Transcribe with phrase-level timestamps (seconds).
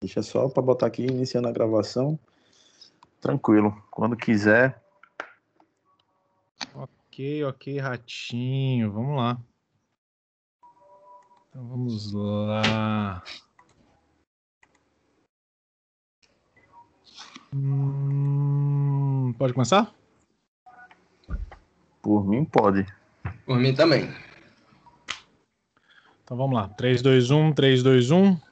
[0.00, 2.18] Deixa só para botar aqui iniciando a gravação.
[3.20, 3.76] Tranquilo.
[3.90, 4.80] Quando quiser.
[6.74, 8.92] Ok, ok, ratinho.
[8.92, 9.40] Vamos lá.
[11.48, 13.22] Então vamos lá.
[17.52, 19.92] Hum, pode começar?
[22.00, 22.86] Por mim, pode.
[23.44, 24.08] Por mim também.
[26.22, 26.68] Então vamos lá.
[26.68, 28.47] 3, 2, 1, 3, 2, 1.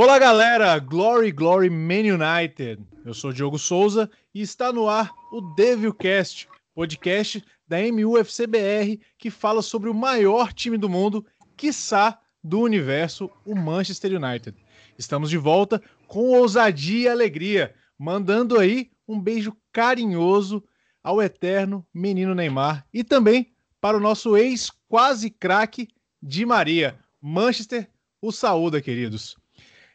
[0.00, 0.78] Olá, galera!
[0.78, 2.80] Glory, Glory, Man United.
[3.04, 9.60] Eu sou Diogo Souza e está no ar o Devilcast, podcast da MUFCBR que fala
[9.60, 14.56] sobre o maior time do mundo, quiçá do universo, o Manchester United.
[14.96, 20.62] Estamos de volta com ousadia e alegria, mandando aí um beijo carinhoso
[21.02, 25.88] ao eterno menino Neymar e também para o nosso ex quase craque
[26.22, 26.96] Di Maria.
[27.20, 27.90] Manchester,
[28.22, 29.36] o saúda, queridos.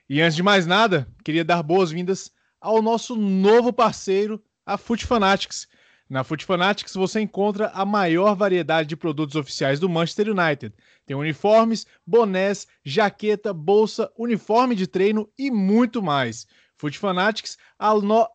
[0.09, 5.67] E antes de mais nada, queria dar boas-vindas ao nosso novo parceiro, a Foot Fanatics.
[6.09, 10.75] Na Foot Fanatics você encontra a maior variedade de produtos oficiais do Manchester United.
[11.05, 16.45] Tem uniformes, bonés, jaqueta, bolsa, uniforme de treino e muito mais.
[16.77, 18.29] Foot Fanatics, a no...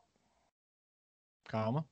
[1.45, 1.87] Calma.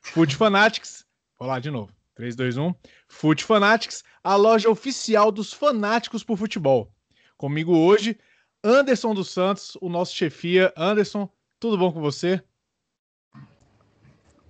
[0.00, 1.04] Foot Fanatics,
[1.38, 1.92] vou lá de novo.
[2.14, 2.74] 3, 2, 1.
[3.06, 6.92] Foot Fanatics, a loja oficial dos fanáticos por futebol.
[7.36, 8.18] Comigo hoje,
[8.62, 10.72] Anderson dos Santos, o nosso chefia.
[10.76, 11.28] Anderson,
[11.60, 12.42] tudo bom com você?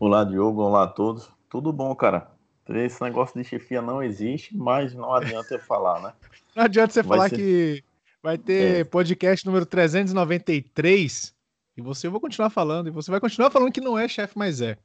[0.01, 0.63] Olá, Diogo.
[0.63, 1.31] Olá a todos.
[1.51, 2.31] Tudo bom, cara.
[2.69, 6.13] Esse negócio de chefia não existe, mas não adianta eu falar, né?
[6.57, 7.37] Não adianta você vai falar ser...
[7.37, 7.85] que
[8.21, 8.85] vai ter é.
[8.85, 11.33] podcast número 393
[11.77, 14.37] e você eu vou continuar falando e você vai continuar falando que não é chefe,
[14.37, 14.77] mas é.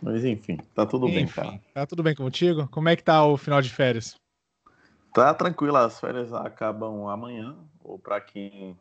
[0.00, 1.60] Mas enfim, tá tudo enfim, bem, cara.
[1.74, 2.66] Tá tudo bem contigo?
[2.68, 4.16] Como é que tá o final de férias?
[5.16, 8.78] Tá tranquilo, as férias acabam amanhã, ou para quem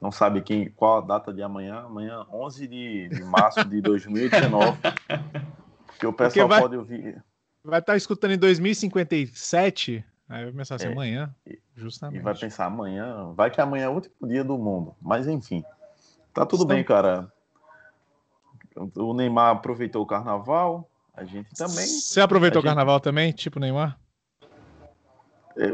[0.00, 4.78] não sabe quem, qual a data de amanhã, amanhã 11 de, de março de 2019,
[6.00, 7.22] que o pessoal vai, pode ouvir.
[7.62, 11.34] Vai estar tá escutando em 2057, aí vai pensar assim, é, amanhã,
[11.74, 12.20] justamente.
[12.20, 15.62] E vai pensar amanhã, vai que amanhã é o último dia do mundo, mas enfim,
[16.32, 16.74] tá tudo Estão...
[16.74, 17.30] bem, cara.
[18.94, 21.86] O Neymar aproveitou o carnaval, a gente também.
[21.86, 22.70] Você aproveitou o gente...
[22.70, 23.98] carnaval também, tipo Neymar?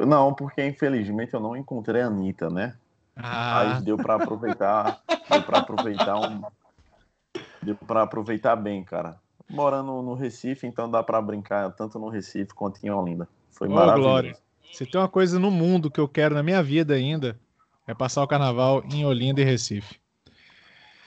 [0.07, 2.75] Não, porque infelizmente eu não encontrei a Anitta, né?
[3.17, 3.77] Ah.
[3.77, 6.43] Aí deu para aproveitar, deu para aproveitar um,
[7.63, 9.17] deu para aproveitar bem, cara.
[9.51, 13.29] Morando no Recife, então dá para brincar tanto no Recife quanto em Olinda.
[13.51, 14.09] Foi oh, maravilhoso.
[14.09, 14.37] Glória.
[14.73, 17.39] Se tem uma coisa no mundo que eu quero na minha vida ainda,
[17.87, 20.01] é passar o carnaval em Olinda e Recife.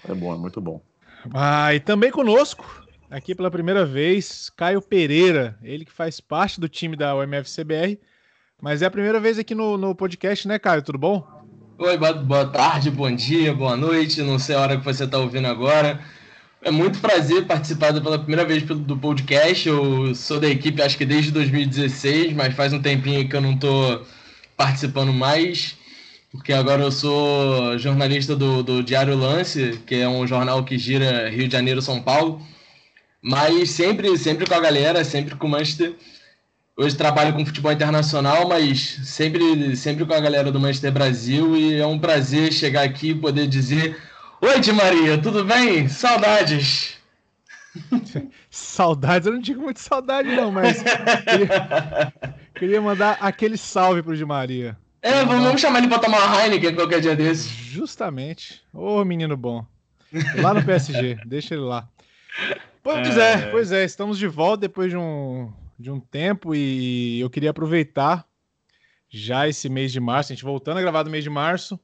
[0.07, 0.81] É bom, é muito bom.
[1.33, 6.69] Ah, e também conosco, aqui pela primeira vez, Caio Pereira, ele que faz parte do
[6.69, 7.99] time da UMFCBR,
[8.65, 10.81] mas é a primeira vez aqui no, no podcast, né, Caio?
[10.81, 11.23] Tudo bom?
[11.77, 15.45] Oi, boa, tarde, bom dia, boa noite, não sei a hora que você está ouvindo
[15.45, 15.99] agora.
[16.63, 19.69] É muito prazer participar pela primeira vez do podcast.
[19.69, 23.53] Eu sou da equipe, acho que desde 2016, mas faz um tempinho que eu não
[23.53, 24.03] estou
[24.57, 25.77] participando mais
[26.31, 31.29] porque agora eu sou jornalista do, do Diário Lance, que é um jornal que gira
[31.29, 32.41] Rio de Janeiro, São Paulo,
[33.21, 35.95] mas sempre, sempre com a galera, sempre com o Manchester.
[36.77, 41.79] Hoje trabalho com futebol internacional, mas sempre, sempre com a galera do Manchester Brasil e
[41.79, 43.97] é um prazer chegar aqui e poder dizer:
[44.41, 45.87] Oi, Di Maria, tudo bem?
[45.87, 46.97] Saudades!
[48.51, 52.13] Saudades, eu não digo muito saudade, não, mas queria,
[52.53, 54.77] queria mandar aquele salve pro Di Maria.
[55.01, 57.47] É, vamos chamar ele pra tomar uma Heineken qualquer dia desse.
[57.47, 58.61] Justamente.
[58.73, 59.65] Ô, menino bom.
[60.41, 61.87] Lá no PSG, deixa ele lá.
[62.83, 63.33] Pois é.
[63.33, 67.49] é, pois é, estamos de volta depois de um, de um tempo e eu queria
[67.49, 68.27] aproveitar
[69.09, 71.79] já esse mês de março, a gente voltando a gravar do mês de março,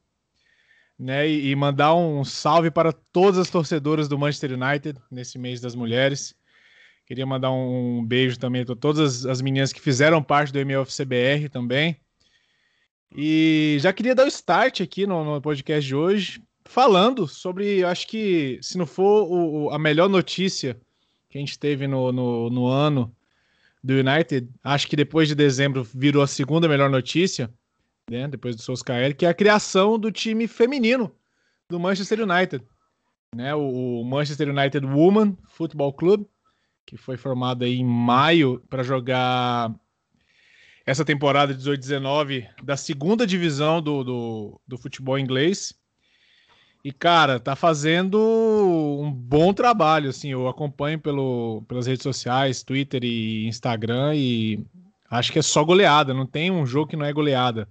[0.97, 5.73] né, e, mandar um salve para todas as torcedoras do Manchester United nesse mês das
[5.73, 6.35] mulheres.
[7.07, 11.99] Queria mandar um beijo também para todas as meninas que fizeram parte do MLFCBR também.
[13.15, 18.07] E já queria dar o start aqui no, no podcast de hoje, falando sobre, acho
[18.07, 20.79] que se não for o, a melhor notícia
[21.29, 23.13] que a gente teve no, no, no, ano
[23.83, 27.51] do United, acho que depois de dezembro virou a segunda melhor notícia,
[28.09, 31.11] né, depois do Solskjaer, que é a criação do time feminino
[31.69, 32.63] do Manchester United.
[33.35, 36.25] Né, o, Manchester United Women Football Club,
[36.85, 39.73] que foi formado aí em maio para jogar
[40.85, 45.73] essa temporada de 18-19 da segunda divisão do, do, do, futebol inglês.
[46.83, 53.03] E, cara, tá fazendo um bom trabalho, assim, eu acompanho pelo, pelas redes sociais, Twitter
[53.03, 54.65] e Instagram, e
[55.09, 57.69] acho que é só goleada, não tem um jogo que não é goleada.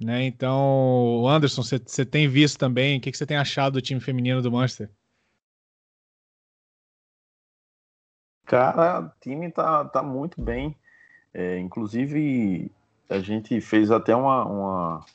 [0.00, 0.24] Né?
[0.24, 4.50] Então, Anderson, você tem visto também, o que você tem achado do time feminino do
[4.50, 4.90] Manchester?
[8.44, 10.76] Cara, o time tá, tá muito bem.
[11.32, 12.70] É, inclusive,
[13.08, 15.06] a gente fez até uma, uma,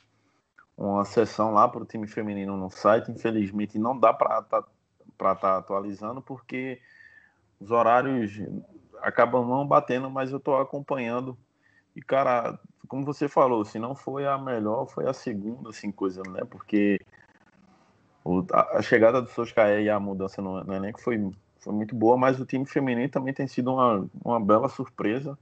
[0.80, 3.10] uma sessão lá para o time feminino no site.
[3.10, 4.62] Infelizmente, não dá para estar
[5.18, 6.80] tá, tá atualizando, porque
[7.60, 8.40] os horários
[9.02, 11.36] acabam não batendo, mas eu estou acompanhando.
[11.94, 16.22] E, cara, como você falou, se não foi a melhor, foi a segunda, assim, coisa,
[16.22, 16.40] né?
[16.48, 16.98] Porque
[18.24, 22.16] o, a, chegada do Soscaé e a mudança no, no elenco foi, foi muito boa,
[22.16, 25.38] mas o time feminino também tem sido uma, uma bela surpresa.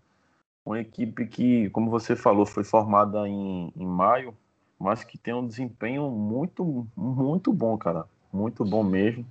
[0.67, 4.37] Uma equipe que, como você falou, foi formada em, em maio,
[4.78, 8.04] mas que tem um desempenho muito, muito bom, cara.
[8.32, 9.26] Muito bom mesmo.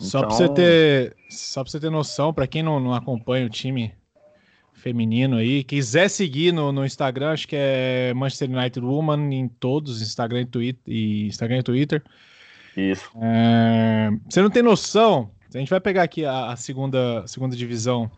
[0.00, 0.28] Só então...
[0.28, 3.94] para você ter, só para você ter noção, para quem não, não acompanha o time
[4.72, 10.02] feminino aí, quiser seguir no, no Instagram, acho que é Manchester United Woman em todos,
[10.02, 12.02] Instagram e Twitter, e Instagram e Twitter.
[12.76, 13.10] Isso.
[13.20, 15.30] É, você não tem noção?
[15.54, 18.10] A gente vai pegar aqui a, a segunda, segunda divisão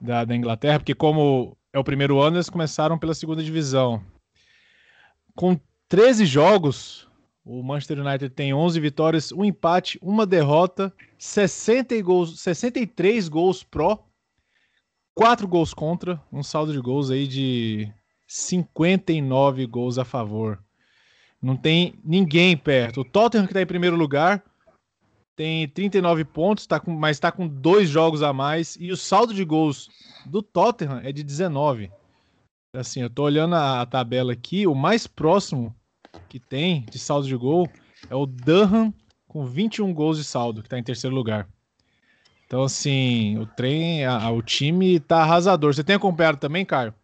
[0.00, 4.02] da, da Inglaterra, porque como é o primeiro ano, eles começaram pela segunda divisão.
[5.34, 5.58] Com
[5.88, 7.08] 13 jogos,
[7.44, 14.06] o Manchester United tem 11 vitórias, um empate, uma derrota, 60 gols, 63 gols pró,
[15.14, 17.92] 4 gols contra, um saldo de gols aí de
[18.26, 20.62] 59 gols a favor.
[21.40, 23.00] Não tem ninguém perto.
[23.00, 24.42] O Tottenham, que está em primeiro lugar,
[25.34, 28.76] tem 39 pontos, tá com, mas está com dois jogos a mais.
[28.78, 29.88] E o saldo de gols
[30.24, 31.90] do Tottenham é de 19.
[32.74, 35.76] Assim, eu tô olhando a, a tabela aqui, o mais próximo
[36.26, 37.70] que tem de saldo de gol
[38.08, 38.94] é o Durham
[39.28, 41.46] com 21 gols de saldo, que está em terceiro lugar.
[42.46, 45.74] Então, assim, o trem, a, a, o time tá arrasador.
[45.74, 46.94] Você tem acompanhado também, Caio?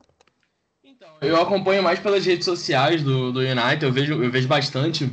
[0.83, 5.13] Então, eu acompanho mais pelas redes sociais do, do United, eu vejo, eu vejo bastante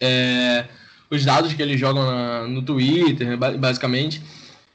[0.00, 0.66] é,
[1.10, 4.22] os dados que eles jogam na, no Twitter, basicamente.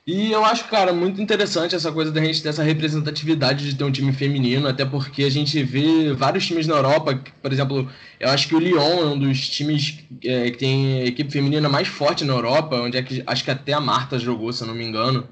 [0.07, 3.83] E eu acho, cara, muito interessante essa coisa da gente ter essa representatividade de ter
[3.83, 7.87] um time feminino, até porque a gente vê vários times na Europa, por exemplo,
[8.19, 11.87] eu acho que o Lyon é um dos times é, que tem equipe feminina mais
[11.87, 14.73] forte na Europa, onde é que acho que até a Marta jogou, se eu não
[14.73, 15.27] me engano.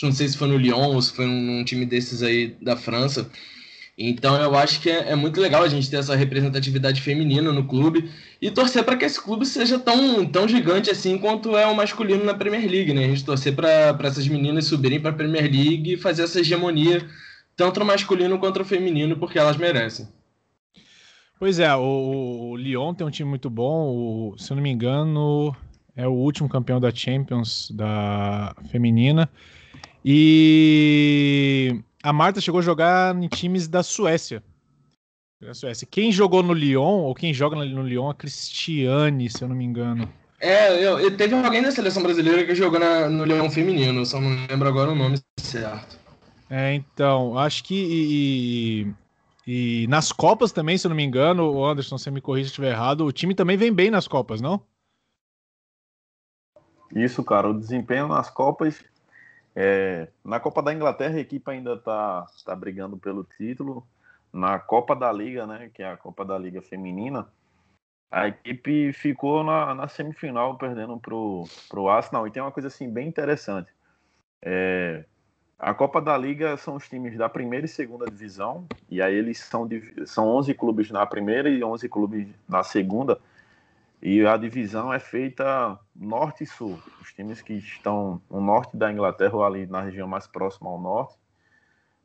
[0.00, 3.28] Não sei se foi no Lyon ou se foi num time desses aí da França.
[4.02, 7.64] Então eu acho que é, é, muito legal a gente ter essa representatividade feminina no
[7.64, 8.10] clube
[8.40, 12.24] e torcer para que esse clube seja tão, tão gigante assim quanto é o masculino
[12.24, 13.04] na Premier League, né?
[13.04, 17.06] A gente torcer para essas meninas subirem para a Premier League e fazer essa hegemonia
[17.54, 20.08] tanto no masculino quanto no feminino, porque elas merecem.
[21.38, 24.70] Pois é, o, o Lyon tem um time muito bom, o, se eu não me
[24.70, 25.54] engano,
[25.94, 29.28] é o último campeão da Champions da feminina.
[30.02, 34.42] E a Marta chegou a jogar em times da Suécia.
[35.40, 35.86] Da Suécia.
[35.90, 39.56] Quem jogou no Lyon, ou quem joga no Lyon, é a Cristiane, se eu não
[39.56, 40.10] me engano.
[40.40, 44.18] É, eu, eu, teve alguém da seleção brasileira que jogou na, no Leão feminino, só
[44.18, 45.98] não lembro agora o nome certo.
[46.48, 48.94] É, então, acho que.
[49.46, 52.48] E, e, nas Copas também, se eu não me engano, o Anderson, você me corrija
[52.48, 54.62] se estiver errado, o time também vem bem nas Copas, não?
[56.94, 58.82] Isso, cara, o desempenho nas Copas
[59.54, 63.86] é, na Copa da Inglaterra, a equipe ainda está tá brigando pelo título.
[64.32, 67.26] Na Copa da Liga, né, que é a Copa da Liga Feminina,
[68.10, 72.26] a equipe ficou na, na semifinal perdendo para o Arsenal.
[72.26, 73.72] E tem uma coisa assim bem interessante.
[74.42, 75.04] É,
[75.58, 79.40] a Copa da Liga são os times da primeira e segunda divisão, e aí eles
[79.40, 79.68] são,
[80.06, 83.20] são 11 clubes na primeira e 11 clubes na segunda.
[84.02, 86.78] E a divisão é feita norte e sul.
[87.02, 90.80] Os times que estão no norte da Inglaterra ou ali na região mais próxima ao
[90.80, 91.16] norte.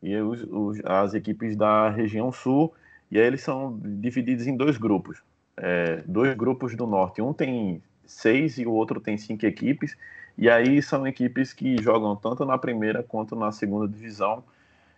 [0.04, 2.74] E os, os, as equipes da região sul.
[3.10, 5.24] E aí eles são divididos em dois grupos.
[5.56, 7.22] É, dois grupos do norte.
[7.22, 9.98] Um tem seis e o outro tem cinco equipes.
[10.38, 14.44] E aí são equipes que jogam tanto na primeira quanto na segunda divisão.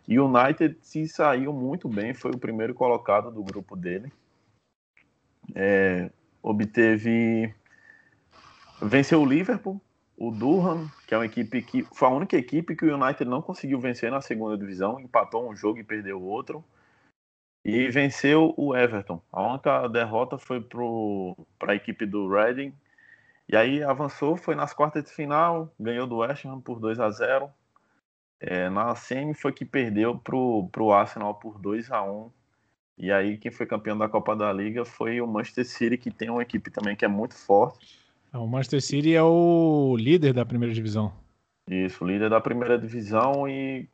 [0.08, 4.12] E o United se saiu muito bem, foi o primeiro colocado do grupo dele.
[5.54, 6.10] É,
[6.50, 7.54] obteve.
[8.82, 9.82] Venceu o Liverpool,
[10.18, 11.84] o Durham, que é uma equipe que.
[11.94, 15.56] Foi a única equipe que o United não conseguiu vencer na segunda divisão, empatou um
[15.56, 16.64] jogo e perdeu outro.
[17.66, 19.22] E venceu o Everton.
[19.32, 22.74] A única derrota foi para a equipe do Reading.
[23.50, 27.10] E aí avançou, foi nas quartas de final, ganhou do West Ham por 2 a
[27.10, 27.50] 0
[28.40, 32.32] é, Na semi foi que perdeu para o Arsenal por 2 a 1
[32.98, 36.32] e aí, quem foi campeão da Copa da Liga foi o Manchester City, que tem
[36.32, 38.00] uma equipe também que é muito forte.
[38.34, 41.14] É, o Manchester City é o líder da primeira divisão.
[41.70, 43.88] Isso, líder da primeira divisão e,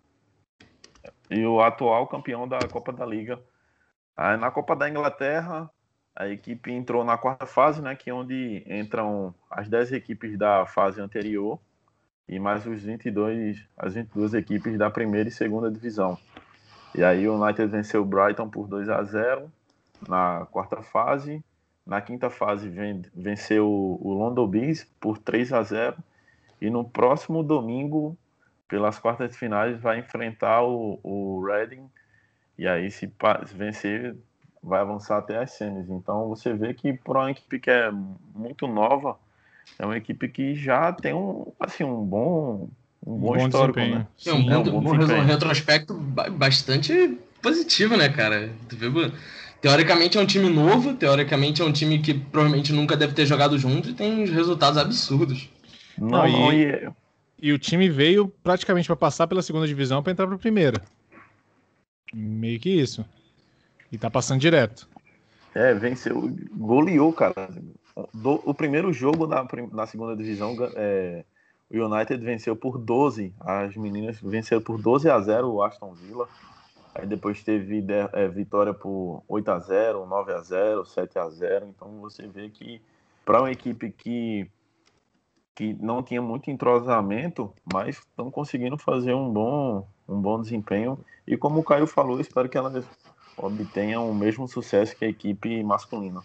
[1.29, 3.41] e o atual campeão da Copa da Liga.
[4.15, 5.69] Aí na Copa da Inglaterra,
[6.15, 10.65] a equipe entrou na quarta fase, né, que é onde entram as 10 equipes da
[10.65, 11.59] fase anterior
[12.29, 16.17] e mais os 22, as 22 equipes da primeira e segunda divisão.
[16.95, 19.51] E aí o United venceu o Brighton por 2 a 0
[20.07, 21.43] na quarta fase.
[21.85, 22.69] Na quinta fase
[23.13, 25.97] venceu o London Bees por 3 a 0
[26.61, 28.17] e no próximo domingo,
[28.69, 31.89] pelas quartas de finais, vai enfrentar o, o Reading
[32.57, 33.11] e aí se
[33.53, 34.15] vencer
[34.61, 35.89] vai avançar até as semis.
[35.89, 39.19] Então você vê que para uma equipe que é muito nova,
[39.77, 42.69] é uma equipe que já tem um assim um bom
[43.05, 43.99] um bom, bom histórico, desempenho.
[43.99, 44.07] né?
[44.17, 48.49] Sim, um, bom, é um bom, bom retrospecto bastante positivo, né, cara?
[49.61, 53.57] Teoricamente é um time novo, teoricamente é um time que provavelmente nunca deve ter jogado
[53.57, 55.49] junto e tem resultados absurdos.
[55.97, 56.89] Não, não e,
[57.41, 60.81] e, o time veio praticamente para passar pela segunda divisão para entrar para a primeira.
[62.13, 63.05] Meio que isso.
[63.91, 64.87] E tá passando direto.
[65.53, 67.49] É, venceu, goleou, cara.
[68.13, 71.23] Do, o primeiro jogo na, na segunda divisão, é,
[71.71, 73.33] o United venceu por 12.
[73.39, 76.27] As meninas venceram por 12 a 0 o Aston Villa.
[76.95, 81.67] Aí depois teve é, vitória por 8 a 0 9 a 0 7 a 0
[81.67, 82.79] Então você vê que
[83.25, 84.47] para uma equipe que,
[85.55, 90.99] que não tinha muito entrosamento, mas estão conseguindo fazer um bom, um bom desempenho.
[91.25, 92.85] E como o Caio falou, espero que elas
[93.37, 96.21] obtenham o mesmo sucesso que a equipe masculina.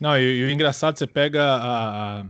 [0.00, 2.24] Não, e, e o engraçado, você pega a,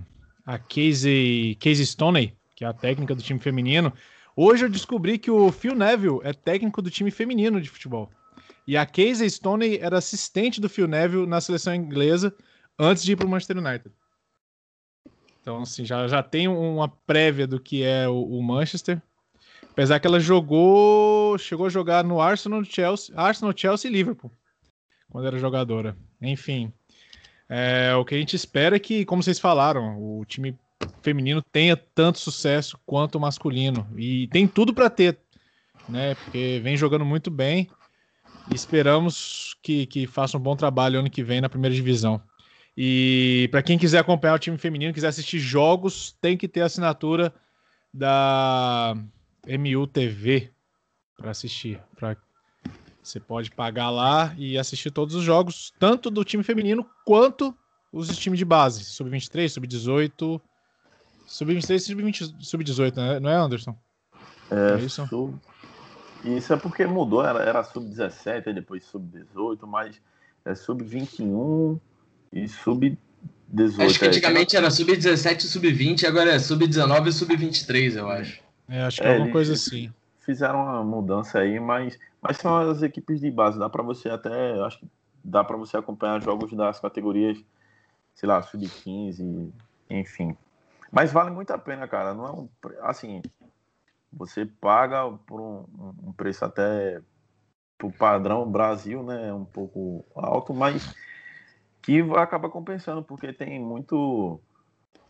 [0.47, 3.93] a Casey, Casey Stoney, que é a técnica do time feminino.
[4.37, 8.09] Hoje eu descobri que o Phil Neville é técnico do time feminino de futebol.
[8.67, 12.33] E a Casey Stoney era assistente do Phil Neville na seleção inglesa
[12.79, 13.91] antes de ir para o Manchester United.
[15.41, 19.01] Então, assim, já, já tem uma prévia do que é o, o Manchester.
[19.71, 24.31] Apesar que ela jogou, chegou a jogar no Arsenal, Chelsea, Arsenal, Chelsea e Liverpool,
[25.11, 25.97] quando era jogadora.
[26.21, 26.73] Enfim,
[27.49, 30.59] é, o que a gente espera é que, como vocês falaram, o time
[31.01, 35.19] feminino tenha tanto sucesso quanto o masculino e tem tudo para ter,
[35.89, 36.15] né?
[36.17, 37.69] Porque vem jogando muito bem
[38.51, 42.21] e esperamos que, que faça um bom trabalho ano que vem na primeira divisão.
[42.77, 47.33] E para quem quiser acompanhar o time feminino, quiser assistir jogos, tem que ter assinatura
[47.93, 48.95] da
[49.47, 50.51] MUTV
[51.17, 51.81] para assistir.
[51.97, 52.17] Pra...
[53.07, 57.57] Você pode pagar lá e assistir todos os jogos, tanto do time feminino quanto
[57.93, 60.41] os times de base, sub-23, sub-18,
[61.25, 63.21] sub-23 e sub-18, né?
[63.21, 63.79] não é, Anderson?
[64.51, 65.07] É, é isso?
[65.07, 65.39] Sub...
[66.25, 70.01] Isso é porque mudou, era, era sub-17, depois sub-18, mas
[70.45, 71.79] é sub-21
[72.33, 73.87] e sub-18.
[73.87, 78.41] Acho que é, antigamente era sub-17 e sub-20, agora é sub-19 e sub-23, eu acho.
[78.69, 79.93] É, acho que é, alguma coisa assim.
[80.19, 81.97] Fizeram uma mudança aí, mas,
[82.27, 83.59] mas são as equipes de base.
[83.59, 84.89] Dá para você até, acho que
[85.23, 87.39] dá para você acompanhar jogos das categorias,
[88.15, 89.51] sei lá, sub-15,
[89.89, 90.37] enfim.
[90.91, 92.15] Mas vale muito a pena, cara.
[92.15, 92.49] Não é um,
[92.83, 93.23] assim,
[94.13, 95.65] você paga por um,
[96.09, 97.01] um preço até
[97.79, 100.95] pro padrão Brasil, né, um pouco alto, mas
[101.83, 104.41] que acaba compensando porque tem muito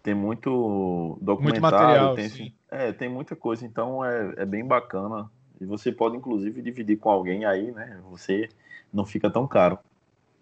[0.03, 5.31] tem muito documentário, muito material, tem, é, tem muita coisa, então é, é bem bacana.
[5.61, 8.01] E você pode, inclusive, dividir com alguém aí, né?
[8.11, 8.49] Você
[8.93, 9.79] não fica tão caro.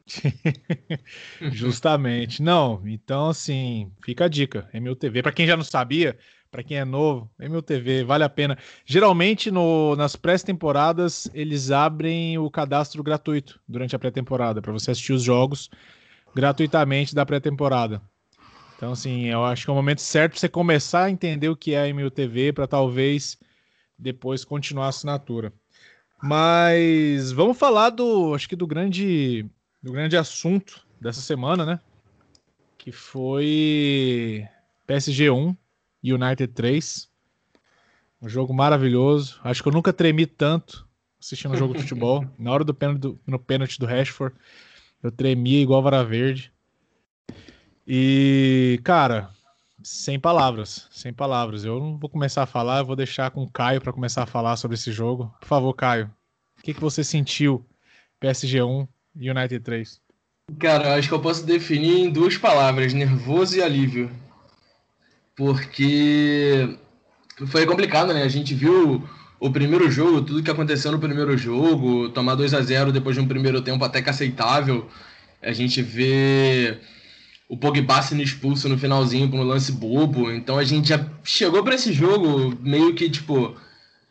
[1.50, 2.42] Justamente.
[2.42, 4.68] Não, então assim, fica a dica.
[4.72, 6.18] MUTV, para quem já não sabia,
[6.50, 8.58] para quem é novo, MUTV vale a pena.
[8.84, 15.12] Geralmente no, nas pré-temporadas eles abrem o cadastro gratuito durante a pré-temporada para você assistir
[15.12, 15.70] os jogos
[16.34, 18.02] gratuitamente da pré-temporada.
[18.76, 21.56] Então, assim, eu acho que é o momento certo para você começar a entender o
[21.56, 23.38] que é a MUTV para talvez
[24.04, 25.50] depois continuar a assinatura.
[26.22, 29.46] Mas vamos falar do, acho que do grande,
[29.82, 31.80] do grande assunto dessa semana, né?
[32.76, 34.46] Que foi
[34.86, 35.56] PSG 1
[36.04, 37.10] United 3.
[38.20, 39.40] Um jogo maravilhoso.
[39.42, 40.86] Acho que eu nunca tremi tanto
[41.18, 42.26] assistindo um jogo de futebol.
[42.38, 44.36] Na hora do pênalti do, no pênalti do Rashford,
[45.02, 46.52] eu tremia igual vara verde.
[47.86, 49.30] E, cara,
[49.84, 51.64] sem palavras, sem palavras.
[51.64, 54.26] Eu não vou começar a falar, eu vou deixar com o Caio para começar a
[54.26, 55.32] falar sobre esse jogo.
[55.38, 56.10] Por favor, Caio,
[56.58, 57.64] o que, que você sentiu
[58.18, 60.00] PSG 1 e United 3?
[60.58, 64.10] Cara, acho que eu posso definir em duas palavras: nervoso e alívio.
[65.36, 66.78] Porque
[67.46, 68.22] foi complicado, né?
[68.22, 69.06] A gente viu
[69.38, 73.22] o primeiro jogo, tudo que aconteceu no primeiro jogo, tomar 2 a 0 depois de
[73.22, 74.88] um primeiro tempo até que aceitável.
[75.42, 76.80] A gente vê
[77.54, 80.30] o Pogba sendo expulso no finalzinho por um lance bobo.
[80.30, 83.54] Então a gente já chegou para esse jogo meio que tipo.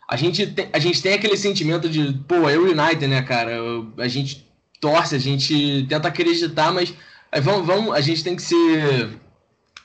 [0.10, 3.58] A gente, tem, a gente tem aquele sentimento de, pô, é o United, né, cara?
[3.98, 4.48] A gente
[4.80, 6.94] torce, a gente tenta acreditar, mas
[7.42, 9.10] vamos, vamos, a gente tem que ser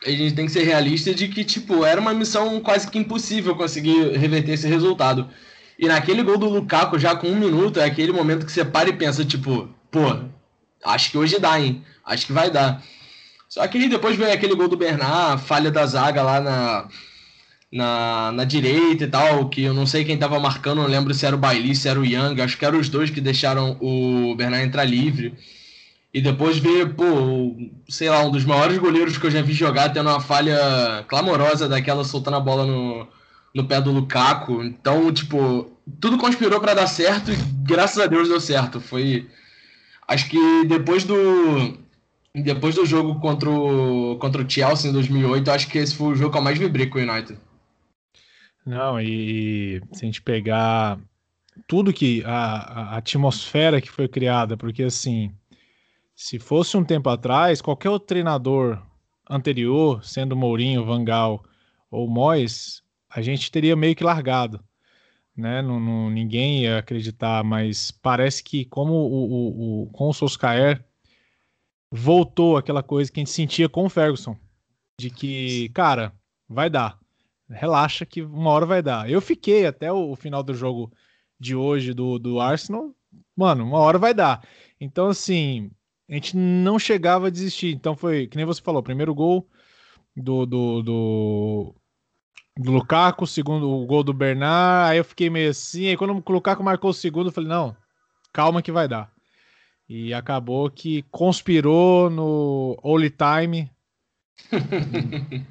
[0.06, 3.56] a gente tem que ser realista de que tipo era uma missão quase que impossível
[3.56, 5.28] conseguir reverter esse resultado.
[5.78, 8.88] E naquele gol do Lukaku já com um minuto é aquele momento que você para
[8.88, 10.16] e pensa tipo, pô,
[10.84, 11.82] acho que hoje dá, hein?
[12.04, 12.82] Acho que vai dar.
[13.48, 16.88] Só que depois vem aquele gol do Bernard, falha da zaga lá na,
[17.72, 21.24] na, na direita e tal, que eu não sei quem estava marcando, não lembro se
[21.24, 24.34] era o Bailey, se era o Young, acho que eram os dois que deixaram o
[24.36, 25.34] Bernard entrar livre.
[26.12, 27.54] E depois veio, pô,
[27.88, 31.68] sei lá, um dos maiores goleiros que eu já vi jogar tendo uma falha clamorosa
[31.68, 33.06] daquela soltando a bola no,
[33.54, 34.62] no pé do Lukaku.
[34.62, 38.80] Então, tipo, tudo conspirou para dar certo e graças a Deus deu certo.
[38.80, 39.28] Foi.
[40.06, 41.78] Acho que depois do.
[42.35, 46.14] Depois do jogo contra o, contra o Chelsea em 2008, acho que esse foi o
[46.14, 47.38] jogo que eu mais vibrei com o United.
[48.64, 50.99] Não, e se a gente pegar
[51.66, 55.32] tudo que a, a atmosfera que foi criada, porque assim,
[56.14, 58.82] se fosse um tempo atrás, qualquer outro treinador
[59.28, 61.42] anterior, sendo Mourinho, Vangal
[61.90, 64.62] ou Moyes, a gente teria meio que largado,
[65.37, 65.62] né?
[65.62, 70.85] Não, não, ninguém ia acreditar, mas parece que como o, o, o, com o Solskjaer
[71.90, 74.37] voltou aquela coisa que a gente sentia com o Ferguson,
[75.00, 76.12] de que, cara,
[76.49, 76.99] vai dar
[77.50, 79.11] relaxa que uma hora vai dar.
[79.11, 80.92] Eu fiquei até o, final do jogo
[81.38, 82.95] de hoje do, do Arsenal,
[83.37, 84.47] mano, uma hora vai dar.
[84.80, 85.71] Então, assim,
[86.09, 87.75] a gente não chegava a desistir.
[87.75, 89.49] Então foi, que nem você falou, primeiro gol
[90.16, 91.75] do, do, do,
[92.57, 96.33] do Lukaku, segundo o gol do Bernard, aí eu fiquei meio assim, aí quando o
[96.33, 97.76] Lukaku marcou o segundo, eu falei, não,
[98.33, 99.12] calma que vai dar.
[99.88, 103.71] E acabou que conspirou no Holy Time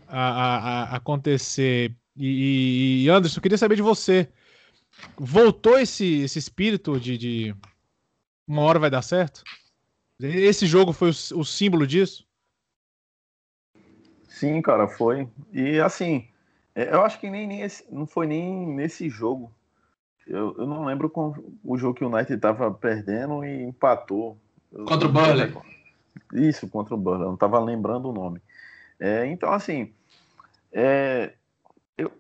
[0.08, 1.96] a, a, a, acontecer.
[2.16, 4.30] E, e, Anderson, eu queria saber de você.
[5.18, 7.56] Voltou esse, esse espírito de, de
[8.48, 9.44] uma hora vai dar certo?
[10.20, 12.28] Esse jogo foi o, o símbolo disso?
[14.28, 15.28] Sim, cara, foi.
[15.52, 16.28] E assim,
[16.76, 19.52] é, eu acho que nem, nem esse, não foi nem nesse jogo.
[20.28, 24.38] Eu, eu não lembro com o jogo que o United estava perdendo e empatou.
[24.86, 25.54] Contra o Burnley.
[26.34, 27.24] Isso, contra o Burnley.
[27.24, 28.42] Eu não estava lembrando o nome.
[29.00, 29.94] É, então, assim,
[30.72, 31.34] é,
[31.98, 32.12] eu,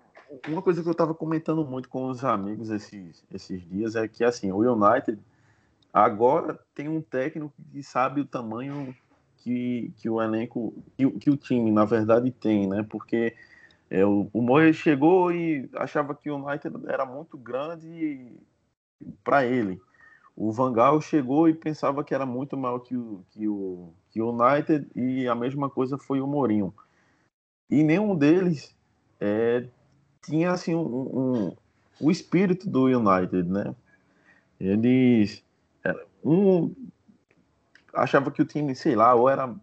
[0.48, 4.24] uma coisa que eu estava comentando muito com os amigos esses, esses dias é que,
[4.24, 5.20] assim, o United
[5.92, 8.96] agora tem um técnico que sabe o tamanho
[9.38, 12.86] que, que o elenco, que, que o time, na verdade, tem, né?
[12.88, 13.36] Porque
[13.90, 18.36] é, o, o chegou e achava que o United era muito grande
[19.24, 19.82] para ele.
[20.36, 24.22] O Van Gaal chegou e pensava que era muito maior que o, que o, que
[24.22, 26.74] o United e a mesma coisa foi o Mourinho.
[27.70, 28.76] E nenhum deles
[29.20, 29.66] é,
[30.22, 31.56] tinha assim um, um,
[32.00, 33.76] o espírito do United, né?
[34.60, 35.44] Eles
[36.24, 36.74] um
[37.94, 39.54] achava que o time, sei lá, ou era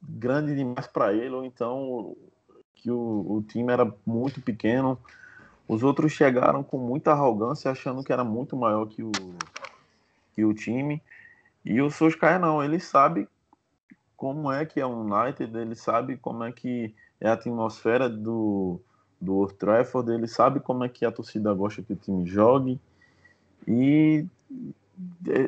[0.00, 2.16] grande demais para ele, ou então
[2.80, 4.98] que o, o time era muito pequeno.
[5.68, 9.12] Os outros chegaram com muita arrogância, achando que era muito maior que o,
[10.34, 11.02] que o time.
[11.64, 13.28] E o Solskjaer não, ele sabe
[14.16, 18.80] como é que é o United, ele sabe como é que é a atmosfera do,
[19.20, 22.80] do Old Trafford, ele sabe como é que a torcida gosta que o time jogue.
[23.68, 24.26] E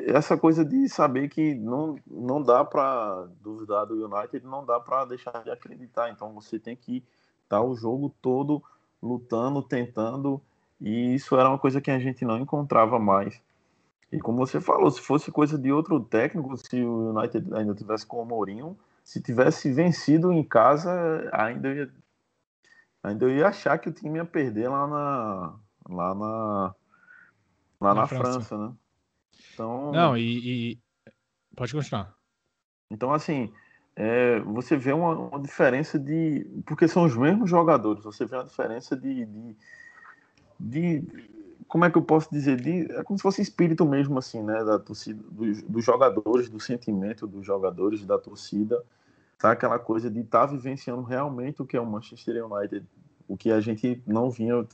[0.07, 5.05] essa coisa de saber que não, não dá para duvidar do United, não dá para
[5.05, 6.09] deixar de acreditar.
[6.09, 7.03] Então você tem que
[7.53, 8.61] estar tá o jogo todo
[9.01, 10.41] lutando, tentando,
[10.79, 13.39] e isso era uma coisa que a gente não encontrava mais.
[14.11, 18.05] E como você falou, se fosse coisa de outro técnico, se o United ainda tivesse
[18.05, 21.91] com o Mourinho, se tivesse vencido em casa, ainda ia,
[23.03, 25.55] ainda ia achar que o time ia perder lá na
[25.89, 26.75] lá na
[27.81, 28.31] lá na, na França.
[28.31, 28.57] França.
[28.57, 28.73] né?
[29.53, 30.79] Então, não, e, e...
[31.55, 32.15] pode continuar.
[32.89, 33.51] Então assim,
[33.95, 38.43] é, você vê uma, uma, diferença de porque são os mesmos jogadores, você vê uma
[38.43, 39.55] diferença de, de,
[40.59, 41.03] de
[41.67, 42.59] como é que eu posso dizer?
[42.59, 44.63] De, é como se fosse espírito mesmo, assim, né?
[44.63, 48.83] Da torcida, dos, dos jogadores, do sentimento dos jogadores, da torcida.
[49.39, 49.51] Tá?
[49.51, 52.85] Aquela coisa de estar tá vivenciando realmente o que é o Manchester United,
[53.27, 54.65] o que a gente não vinha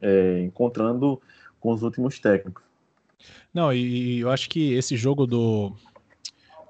[0.00, 1.20] é, encontrando
[1.60, 2.64] com os últimos técnicos.
[3.54, 5.72] Não, e eu acho que esse jogo do,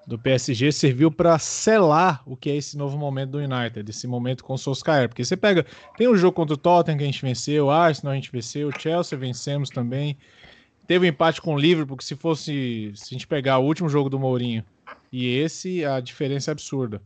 [0.07, 4.45] do PSG serviu para selar o que é esse novo momento do United, esse momento
[4.45, 5.67] com o Solskjaer, porque você pega,
[5.97, 9.19] tem o jogo contra o Tottenham que a gente venceu, Arsenal a gente venceu, Chelsea
[9.19, 10.17] vencemos também,
[10.87, 13.89] teve um empate com o Liverpool, que se fosse, se a gente pegar o último
[13.89, 14.65] jogo do Mourinho
[15.11, 17.03] e esse, a diferença é absurda,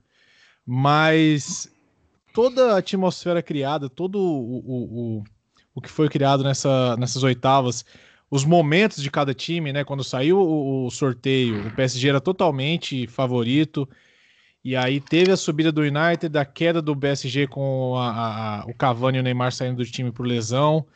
[0.66, 1.72] mas
[2.34, 5.24] toda a atmosfera criada, todo o, o, o,
[5.74, 7.82] o que foi criado nessa, nessas oitavas,
[8.30, 9.84] os momentos de cada time, né?
[9.84, 13.88] Quando saiu o, o, sorteio, o PSG era totalmente favorito.
[14.62, 18.74] E aí teve a subida do United, a queda do PSG com a, a, o
[18.74, 20.86] Cavani e o Neymar saindo do time por lesão.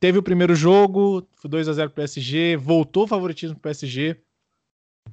[0.00, 3.62] Teve o primeiro jogo, 2 a 0 para o PSG, voltou o favoritismo para o
[3.62, 4.16] PSG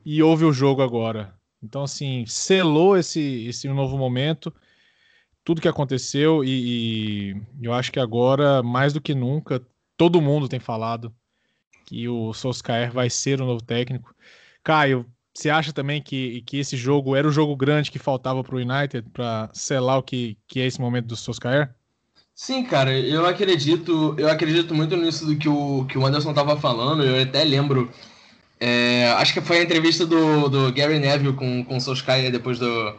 [0.04, 1.36] e houve o jogo agora.
[1.62, 4.52] Então, assim, selou esse, esse novo momento,
[5.44, 9.62] tudo que aconteceu, e, e eu acho que agora, mais do que nunca,
[9.96, 11.14] todo mundo tem falado
[11.90, 14.14] que o Solskjaer vai ser o novo técnico.
[14.64, 18.56] Caio, você acha também que, que esse jogo era o jogo grande que faltava para
[18.56, 21.74] o United para selar o que, que é esse momento do Solskjaer?
[22.36, 26.56] Sim, cara, eu acredito, eu acredito muito nisso do que o, que o Anderson estava
[26.56, 27.04] falando.
[27.04, 27.92] Eu até lembro
[28.60, 32.60] é, acho que foi a entrevista do, do Gary Neville com, com o Solskjaer depois,
[32.60, 32.96] do,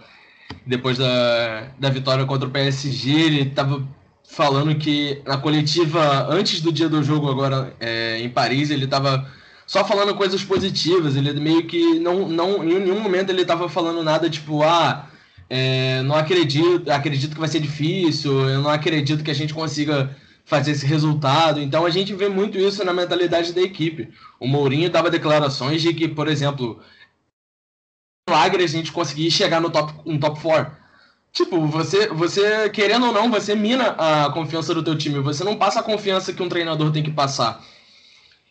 [0.67, 3.11] depois da, da vitória contra o PSG.
[3.13, 3.87] Ele estava
[4.31, 9.29] falando que na coletiva, antes do dia do jogo, agora é, em Paris, ele estava
[9.67, 11.17] só falando coisas positivas.
[11.17, 15.09] Ele meio que não, não em nenhum momento ele estava falando nada tipo, ah,
[15.49, 20.17] é, não acredito, acredito que vai ser difícil, eu não acredito que a gente consiga
[20.45, 21.61] fazer esse resultado.
[21.61, 24.11] Então a gente vê muito isso na mentalidade da equipe.
[24.39, 26.81] O Mourinho dava declarações de que, por exemplo,
[28.29, 30.80] milagre a gente conseguir chegar no top, no top 4.
[31.33, 35.21] Tipo, você, você, querendo ou não, você mina a confiança do teu time.
[35.21, 37.65] Você não passa a confiança que um treinador tem que passar.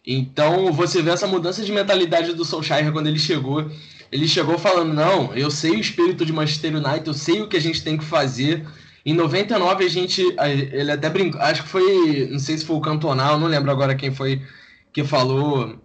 [0.05, 3.69] Então, você vê essa mudança de mentalidade do Solskjaer quando ele chegou.
[4.11, 7.57] Ele chegou falando, não, eu sei o espírito de Manchester United, eu sei o que
[7.57, 8.65] a gente tem que fazer.
[9.05, 10.21] Em 99 a gente.
[10.71, 11.41] Ele até brincou.
[11.41, 12.27] Acho que foi.
[12.31, 14.41] Não sei se foi o Cantonal, não lembro agora quem foi
[14.93, 15.79] que falou.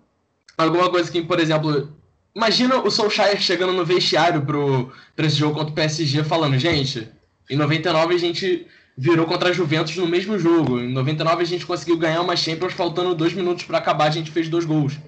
[0.57, 1.92] Alguma coisa que, por exemplo.
[2.34, 7.08] Imagina o Solskjaer chegando no vestiário pro, pra esse jogo contra o PSG falando, gente,
[7.48, 8.66] em 99 a gente
[8.96, 10.80] virou contra a Juventus no mesmo jogo.
[10.80, 14.30] Em 99 a gente conseguiu ganhar uma Champions faltando dois minutos para acabar, a gente
[14.30, 14.98] fez dois gols.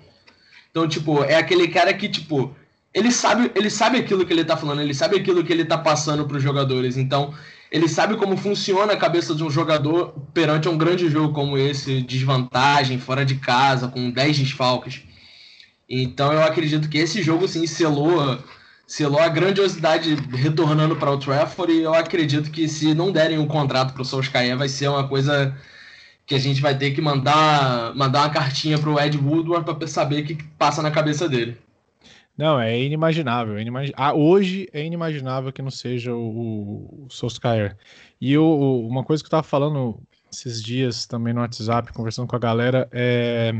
[0.70, 2.54] Então, tipo, é aquele cara que, tipo,
[2.92, 5.78] ele sabe, ele sabe aquilo que ele tá falando, ele sabe aquilo que ele tá
[5.78, 6.96] passando pros jogadores.
[6.96, 7.34] Então,
[7.70, 12.02] ele sabe como funciona a cabeça de um jogador perante um grande jogo como esse,
[12.02, 15.02] desvantagem, fora de casa, com 10 desfalques.
[15.88, 18.38] Então eu acredito que esse jogo sim selou,
[18.86, 23.46] selou a grandiosidade retornando para o Trafford e eu acredito que se não derem um
[23.46, 25.56] contrato para o Solskjaer vai ser uma coisa
[26.26, 29.86] que a gente vai ter que mandar, mandar uma cartinha para o Ed Woodward para
[29.86, 31.56] saber o que passa na cabeça dele.
[32.36, 33.58] Não, é inimaginável.
[33.58, 33.92] Inimag...
[33.96, 37.76] ah, hoje é inimaginável que não seja o, o Solskjaer.
[38.20, 42.40] E uma coisa que eu tava falando esses dias também no WhatsApp, conversando com a
[42.40, 43.54] galera, é.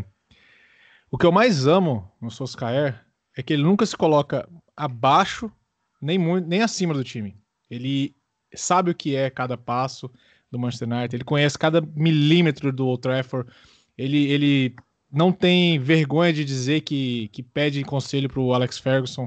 [1.16, 3.02] O que eu mais amo no Solskjaer
[3.35, 5.50] é que ele nunca se coloca abaixo,
[5.98, 7.35] nem, muito, nem acima do time.
[7.70, 8.14] Ele
[8.55, 10.11] sabe o que é cada passo
[10.50, 13.50] do Manchester United, ele conhece cada milímetro do Old Trafford,
[13.96, 14.76] ele, ele
[15.11, 19.26] não tem vergonha de dizer que, que pede conselho para o Alex Ferguson.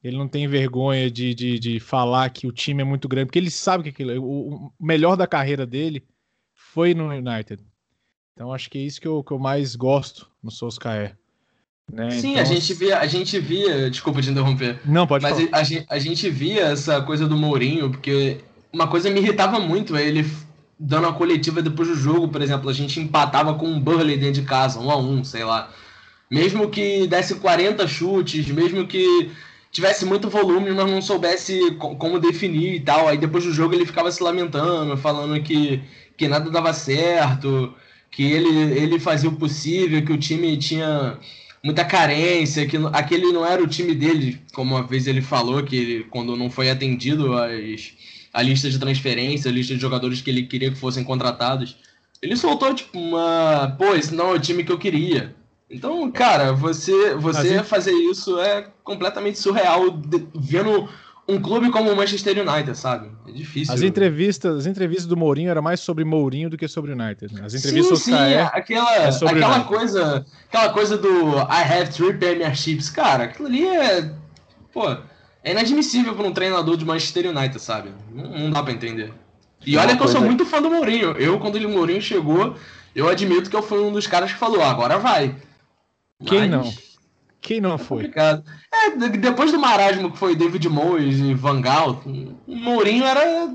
[0.00, 3.40] Ele não tem vergonha de, de, de, falar que o time é muito grande, porque
[3.40, 6.06] ele sabe que aquilo, o, o melhor da carreira dele
[6.54, 7.60] foi no United.
[8.38, 11.16] Então acho que é isso que eu, que eu mais gosto no Solskjaer.
[11.92, 12.08] Né?
[12.12, 12.42] Sim, então...
[12.42, 14.80] a gente via, a gente via, desculpa te interromper.
[14.84, 15.48] Não, pode Mas falar.
[15.50, 18.38] A, a, a gente via essa coisa do Mourinho, porque
[18.72, 20.24] uma coisa me irritava muito, é ele
[20.78, 24.40] dando a coletiva depois do jogo, por exemplo, a gente empatava com um Burley dentro
[24.40, 25.72] de casa, um a um, sei lá.
[26.30, 29.32] Mesmo que desse 40 chutes, mesmo que
[29.72, 33.08] tivesse muito volume, mas não soubesse como definir e tal.
[33.08, 35.82] Aí depois do jogo ele ficava se lamentando, falando que,
[36.16, 37.74] que nada dava certo,
[38.10, 41.18] que ele, ele fazia o possível, que o time tinha
[41.62, 45.76] muita carência, que aquele não era o time dele, como uma vez ele falou, que
[45.76, 47.92] ele, quando não foi atendido as
[48.32, 51.76] a lista de transferência, a lista de jogadores que ele queria que fossem contratados.
[52.20, 53.74] Ele soltou, tipo, uma.
[53.78, 55.34] Pô, esse não é o time que eu queria.
[55.70, 60.88] Então, cara, você, você fazer isso é completamente surreal de, vendo
[61.28, 63.10] um clube como o Manchester United, sabe?
[63.26, 63.74] É difícil.
[63.74, 67.34] As entrevistas, as entrevistas do Mourinho era mais sobre Mourinho do que sobre o United.
[67.34, 67.42] Né?
[67.44, 72.14] As entrevistas sim, sim, é, aquela, é aquela coisa, aquela coisa do I have three
[72.14, 74.10] premierships, cara, aquilo ali é,
[74.72, 74.90] pô,
[75.44, 77.90] é inadmissível para um treinador de Manchester United, sabe?
[78.10, 79.12] Não, não dá para entender.
[79.66, 81.10] E olha que eu sou muito fã do Mourinho.
[81.12, 82.56] Eu, quando o Mourinho chegou,
[82.94, 85.36] eu admito que eu fui um dos caras que falou, agora vai.
[86.24, 86.50] Quem Mas...
[86.50, 86.87] não?
[87.40, 87.98] Quem não é foi?
[87.98, 88.44] Complicado.
[88.72, 92.02] É, depois do marasmo que foi David Moyes e Van Gaal,
[92.46, 93.54] o Mourinho era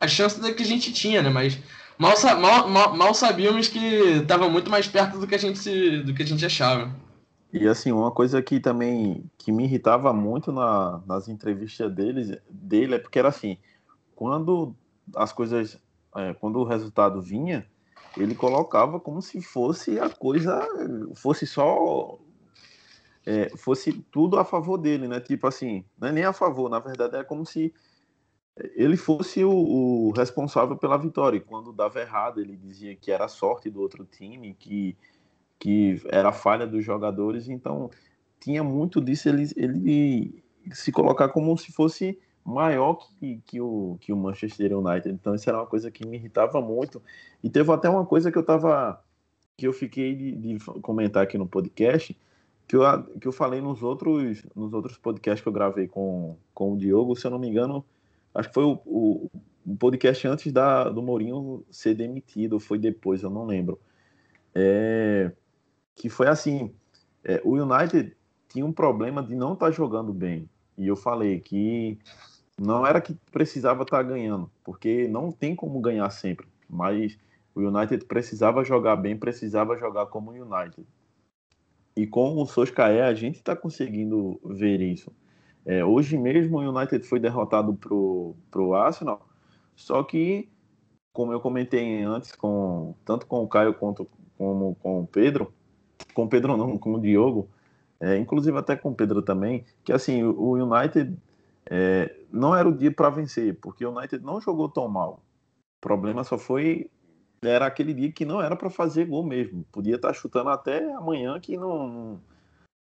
[0.00, 1.30] a chance que a gente tinha, né?
[1.30, 1.58] Mas
[1.98, 6.14] mal, mal, mal, mal sabíamos que estava muito mais perto do que a gente, do
[6.14, 6.94] que a gente achava.
[7.52, 12.96] E assim, uma coisa que também que me irritava muito na, nas entrevistas deles, dele
[12.96, 13.56] é porque era assim,
[14.14, 14.74] quando
[15.16, 15.78] as coisas,
[16.14, 17.66] é, quando o resultado vinha,
[18.16, 20.60] ele colocava como se fosse a coisa,
[21.14, 22.18] fosse só
[23.28, 25.20] é, fosse tudo a favor dele, né?
[25.20, 27.74] Tipo assim, não é nem a favor, na verdade é como se
[28.74, 31.36] ele fosse o, o, responsável pela vitória.
[31.36, 34.96] E quando dava errado, ele dizia que era sorte do outro time, que,
[35.58, 37.50] que era falha dos jogadores.
[37.50, 37.90] Então,
[38.40, 44.10] tinha muito disso ele, ele se colocar como se fosse maior que, que, o, que
[44.10, 45.14] o Manchester United.
[45.14, 47.02] Então, isso era uma coisa que me irritava muito.
[47.44, 49.04] E teve até uma coisa que eu tava.
[49.54, 52.16] que eu fiquei de, de comentar aqui no podcast,
[52.68, 52.82] que eu,
[53.18, 57.16] que eu falei nos outros, nos outros podcasts que eu gravei com, com o Diogo,
[57.16, 57.82] se eu não me engano,
[58.34, 59.30] acho que foi o, o,
[59.66, 63.80] o podcast antes da, do Mourinho ser demitido, foi depois, eu não lembro.
[64.54, 65.32] É,
[65.96, 66.74] que foi assim,
[67.24, 68.14] é, o United
[68.48, 70.48] tinha um problema de não estar tá jogando bem.
[70.76, 71.98] E eu falei que
[72.58, 77.18] não era que precisava estar tá ganhando, porque não tem como ganhar sempre, mas
[77.54, 80.86] o United precisava jogar bem, precisava jogar como o United.
[81.98, 85.10] E com o Soscaé a gente está conseguindo ver isso.
[85.66, 89.28] É, hoje mesmo o United foi derrotado pro, pro Arsenal,
[89.74, 90.48] só que,
[91.12, 94.06] como eu comentei antes, com, tanto com o Caio quanto
[94.36, 95.52] como com o Pedro,
[96.14, 97.48] com o Pedro não, com o Diogo,
[97.98, 101.18] é, inclusive até com o Pedro também, que assim, o United
[101.68, 105.20] é, não era o dia para vencer, porque o United não jogou tão mal.
[105.78, 106.88] O problema só foi
[107.42, 109.64] era aquele dia que não era para fazer gol mesmo.
[109.70, 112.20] Podia estar tá chutando até amanhã que não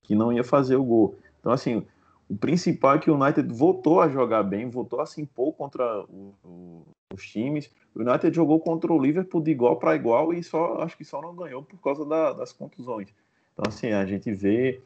[0.03, 1.15] que não ia fazer o gol.
[1.39, 1.85] Então assim,
[2.29, 6.01] o principal é que o United voltou a jogar bem, voltou a se impor contra
[6.03, 7.69] o, o, os times.
[7.93, 11.21] O United jogou contra o Liverpool de igual para igual e só acho que só
[11.21, 13.09] não ganhou por causa da, das contusões.
[13.53, 14.81] Então assim, a gente vê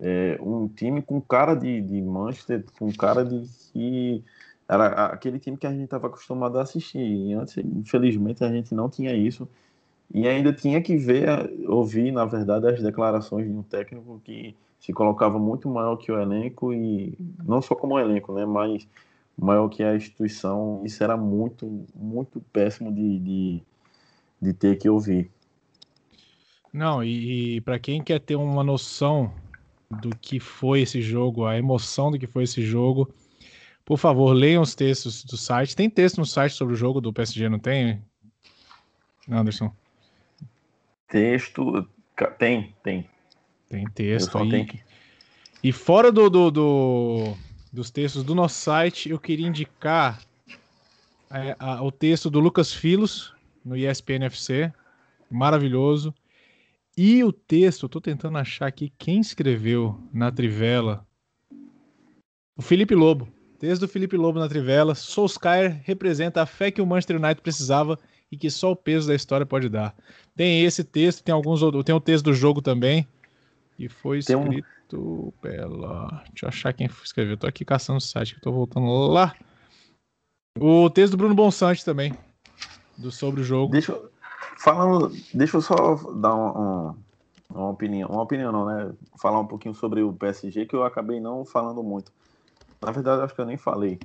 [0.00, 4.24] é, um time com cara de, de Manchester, com cara de que
[4.70, 7.00] era aquele time que a gente estava acostumado a assistir.
[7.00, 9.48] E antes, infelizmente, a gente não tinha isso.
[10.14, 11.28] E ainda tinha que ver,
[11.68, 16.20] ouvir, na verdade, as declarações de um técnico que se colocava muito maior que o
[16.20, 18.88] elenco e não só como elenco, né, mas
[19.36, 20.82] maior que a instituição.
[20.84, 23.62] Isso era muito, muito péssimo de, de,
[24.40, 25.30] de ter que ouvir.
[26.72, 29.32] Não, e, e para quem quer ter uma noção
[30.00, 33.12] do que foi esse jogo, a emoção do que foi esse jogo.
[33.84, 35.74] Por favor, leiam os textos do site.
[35.74, 38.02] Tem texto no site sobre o jogo do PSG, não tem?
[39.28, 39.74] Anderson?
[41.08, 41.88] Texto.
[42.38, 43.08] Tem, tem.
[43.68, 44.64] Tem texto aí.
[44.64, 44.80] Que...
[45.62, 47.34] E fora do, do, do,
[47.72, 50.20] dos textos do nosso site, eu queria indicar
[51.30, 54.72] é, a, o texto do Lucas Filos, no ESPN FC.
[55.30, 56.14] Maravilhoso.
[56.96, 61.06] E o texto, eu tô tentando achar aqui quem escreveu na Trivela.
[62.56, 63.28] O Felipe Lobo.
[63.60, 64.94] Texto do Felipe Lobo na Trivela.
[64.94, 67.98] Solskjaer representa a fé que o Manchester United precisava
[68.32, 69.94] e que só o peso da história pode dar.
[70.34, 71.84] Tem esse texto, tem alguns outros.
[71.84, 73.06] Tem o texto do jogo também.
[73.78, 75.30] E foi escrito um...
[75.42, 76.24] pela.
[76.30, 77.36] Deixa eu achar quem escreveu.
[77.36, 79.36] tô aqui caçando o site, que tô voltando lá.
[80.58, 82.14] O texto do Bruno Bonsante também.
[82.96, 83.72] Do sobre o jogo.
[83.72, 84.10] Deixa eu
[84.60, 86.94] Falando, deixa eu só dar um, um,
[87.48, 88.92] uma opinião, uma opinião não, né?
[89.18, 92.12] Falar um pouquinho sobre o PSG que eu acabei não falando muito.
[92.80, 94.00] Na verdade, acho que eu nem falei.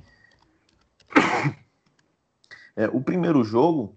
[2.76, 3.96] É, o primeiro jogo,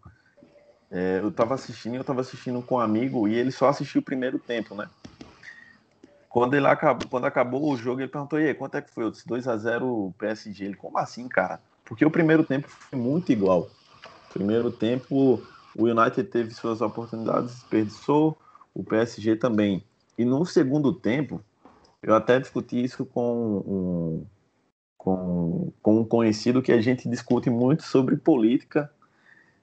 [0.89, 4.05] é, eu tava assistindo, eu tava assistindo com um amigo e ele só assistiu o
[4.05, 4.89] primeiro tempo, né?
[6.29, 9.03] Quando ele acabou, quando acabou o jogo, ele perguntou: "E aí, quanto é que foi?"
[9.03, 10.65] Eu disse: 2 a 0 PSG.
[10.65, 13.69] Ele: "Como assim, cara?" Porque o primeiro tempo foi muito igual.
[14.31, 15.43] Primeiro tempo
[15.75, 18.37] o United teve suas oportunidades, desperdiçou,
[18.73, 19.83] o PSG também.
[20.17, 21.43] E no segundo tempo,
[22.01, 24.25] eu até discuti isso com um,
[24.99, 28.91] com, com um conhecido que a gente discute muito sobre política.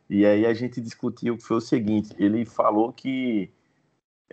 [0.08, 3.50] E aí a gente discutiu que foi o seguinte: ele falou que,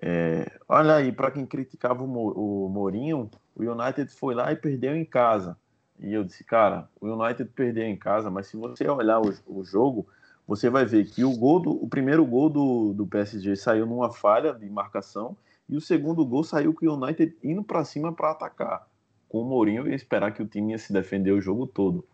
[0.01, 5.03] é, olha aí, para quem criticava o, Mourinho, o United foi lá e perdeu em
[5.03, 5.57] casa.
[5.99, 9.63] E eu disse, cara, o United perdeu em casa, mas se você olhar o, o
[9.63, 10.07] jogo,
[10.47, 14.11] você vai ver que o gol do, o primeiro gol do, do PSG saiu numa
[14.11, 15.35] falha de marcação
[15.67, 18.92] e o segundo gol saiu com o United indo para cima para atacar.
[19.33, 22.05] Com o Mourinho e esperar que o time ia se defender o jogo todo.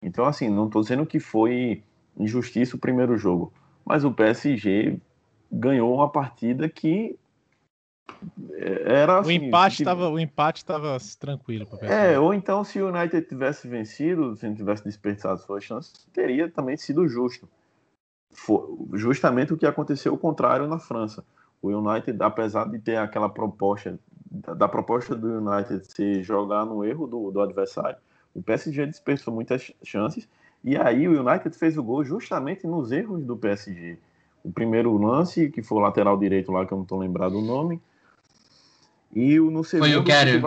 [0.00, 1.82] Então, assim, não estou dizendo que foi
[2.16, 3.52] injustiça o primeiro jogo,
[3.84, 5.00] mas o PSG
[5.50, 7.18] ganhou uma partida que
[8.84, 13.26] era assim, o empate estava o empate estava tranquilo é ou então se o United
[13.26, 17.48] tivesse vencido se não tivesse desperdiçado suas chances teria também sido justo.
[18.32, 18.62] Foi
[18.94, 21.24] justamente o que aconteceu o contrário na França.
[21.60, 23.98] O United apesar de ter aquela proposta
[24.56, 27.98] da proposta do United ser jogar no erro do, do adversário
[28.34, 30.28] o PSG desperdiçou muitas chances
[30.62, 33.98] e aí o United fez o gol justamente nos erros do PSG
[34.46, 37.42] o primeiro lance, que foi o lateral direito lá, que eu não tô lembrado o
[37.42, 37.82] nome.
[39.12, 39.88] E o no segundo.
[39.88, 40.40] Foi o Keller.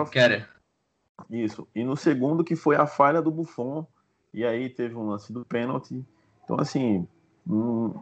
[1.28, 1.68] Isso.
[1.74, 3.86] E no segundo, que foi a falha do Buffon.
[4.32, 6.02] E aí teve um lance do pênalti.
[6.42, 7.06] Então, assim,
[7.46, 7.92] hum,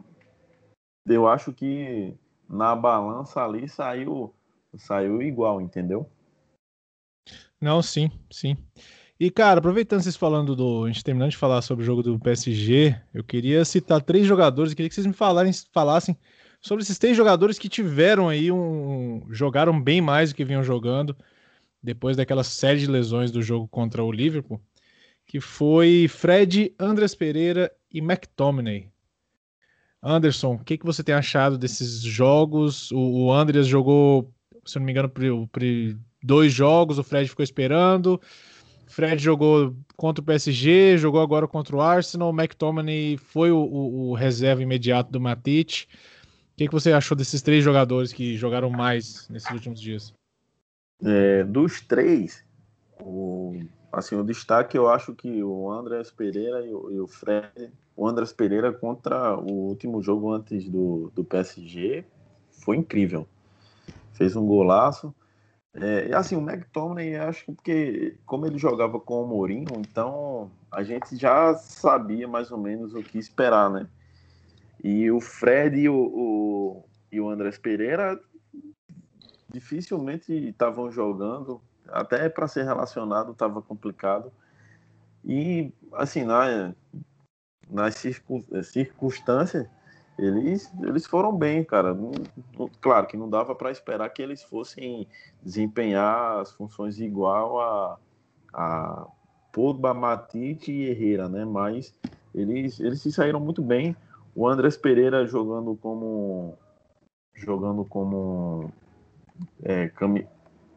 [1.05, 2.15] eu acho que
[2.47, 4.33] na balança ali saiu,
[4.77, 6.09] saiu igual, entendeu?
[7.59, 8.57] Não, sim, sim.
[9.19, 10.85] E, cara, aproveitando vocês falando do.
[10.85, 14.71] A gente terminando de falar sobre o jogo do PSG, eu queria citar três jogadores,
[14.71, 16.17] eu queria que vocês me falarem, falassem
[16.61, 19.25] sobre esses três jogadores que tiveram aí um.
[19.29, 21.15] jogaram bem mais do que vinham jogando
[21.81, 24.61] depois daquela série de lesões do jogo contra o Liverpool,
[25.25, 28.89] que foi Fred, Andres Pereira e McTominay.
[30.01, 32.91] Anderson, o que, que você tem achado desses jogos?
[32.91, 34.33] O, o Andres jogou,
[34.65, 35.61] se não me engano, por, por
[36.21, 38.19] dois jogos, o Fred ficou esperando.
[38.87, 42.29] Fred jogou contra o PSG, jogou agora contra o Arsenal.
[42.29, 45.87] O McTominay foi o, o, o reserva imediato do Matite.
[46.53, 50.13] O que, que você achou desses três jogadores que jogaram mais nesses últimos dias?
[51.05, 52.43] É, dos três,
[52.99, 53.61] o,
[53.93, 58.07] assim, o destaque eu acho que o Andrés Pereira e o, e o Fred, o
[58.07, 62.03] Andrés Pereira contra o último jogo antes do, do PSG
[62.51, 63.27] foi incrível.
[64.19, 65.15] Fez um golaço.
[65.73, 70.83] É, assim, o McTominay, acho que porque como ele jogava com o Mourinho, então a
[70.83, 73.87] gente já sabia mais ou menos o que esperar, né?
[74.83, 78.19] E o Fred e o, o, e o Andrés Pereira
[79.49, 84.33] dificilmente estavam jogando, até para ser relacionado estava complicado.
[85.23, 86.73] E, assim, na,
[87.69, 87.95] nas
[88.63, 89.65] circunstâncias,
[90.19, 91.97] eles, eles foram bem, cara.
[92.81, 95.07] claro que não dava para esperar que eles fossem
[95.41, 97.97] desempenhar as funções igual a,
[98.53, 99.07] a
[99.53, 101.45] Pogba, Matite e Herrera, né?
[101.45, 101.95] Mas
[102.35, 103.95] eles, eles se saíram muito bem.
[104.35, 106.57] O Andrés Pereira jogando como
[107.33, 108.69] jogando como
[109.63, 110.27] é, cami...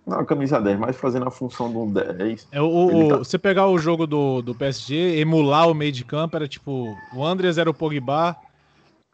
[0.07, 2.49] Não, camisa 10, mas fazendo a função do 10.
[2.53, 3.19] É, o, tá...
[3.19, 7.25] Você pegar o jogo do, do PSG, emular o meio de campo, era tipo: o
[7.25, 8.37] Andres era o Pogba,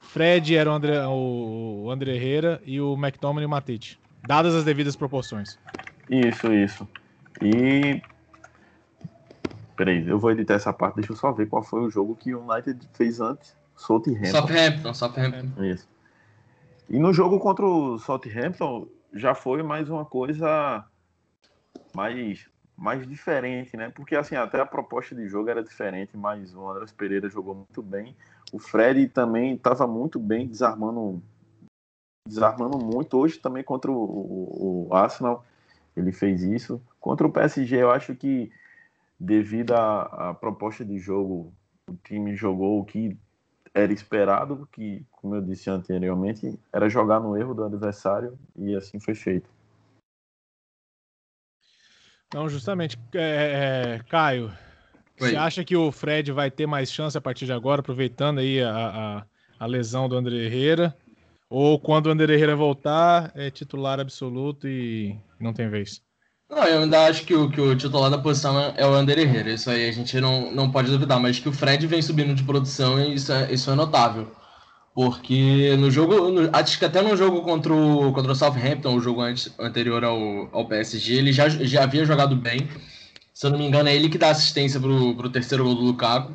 [0.08, 4.00] Fred era o André, o, André Herrera e o McTominay e o Matite.
[4.26, 5.58] Dadas as devidas proporções.
[6.08, 6.88] Isso, isso.
[7.42, 8.00] E.
[9.76, 12.34] Peraí, eu vou editar essa parte, deixa eu só ver qual foi o jogo que
[12.34, 13.54] o United fez antes.
[13.76, 14.24] Southampton.
[14.24, 15.64] Southampton, Southampton.
[15.64, 15.86] Isso.
[16.88, 20.84] E no jogo contra o Southampton, já foi mais uma coisa
[21.94, 22.46] mais,
[22.78, 23.90] mais diferente, né?
[23.90, 27.82] Porque assim, até a proposta de jogo era diferente, mas o Andrés Pereira jogou muito
[27.82, 28.16] bem.
[28.52, 31.20] O Fred também estava muito bem, desarmando
[32.26, 33.18] desarmando muito.
[33.18, 35.44] Hoje também contra o, o, Arsenal
[35.96, 36.80] ele fez isso.
[37.00, 38.52] Contra o PSG, eu acho que
[39.18, 41.52] devido à, à proposta de jogo,
[41.90, 43.18] o time jogou o que
[43.74, 49.00] era esperado, que, como eu disse anteriormente, era jogar no erro do adversário e assim
[49.00, 49.57] foi feito.
[52.34, 54.52] Não, justamente, é, é, Caio,
[55.20, 55.30] Oi.
[55.30, 58.62] você acha que o Fred vai ter mais chance a partir de agora, aproveitando aí
[58.62, 58.70] a,
[59.58, 60.96] a, a lesão do André Herrera?
[61.50, 66.02] Ou quando o André Herrera voltar, é titular absoluto e não tem vez?
[66.50, 69.50] Não, eu ainda acho que o, que o titular da posição é, o Ander Herrera.
[69.50, 71.20] Isso aí a gente não, não pode duvidar.
[71.20, 74.30] Mas que o Fred vem subindo de produção e isso é, isso é notável.
[74.98, 79.00] Porque no jogo, no, acho que até no jogo contra o, contra o Southampton, o
[79.00, 82.68] jogo antes, anterior ao, ao PSG, ele já, já havia jogado bem.
[83.32, 85.82] Se eu não me engano, é ele que dá assistência pro, pro terceiro gol do
[85.82, 86.32] Lukaku.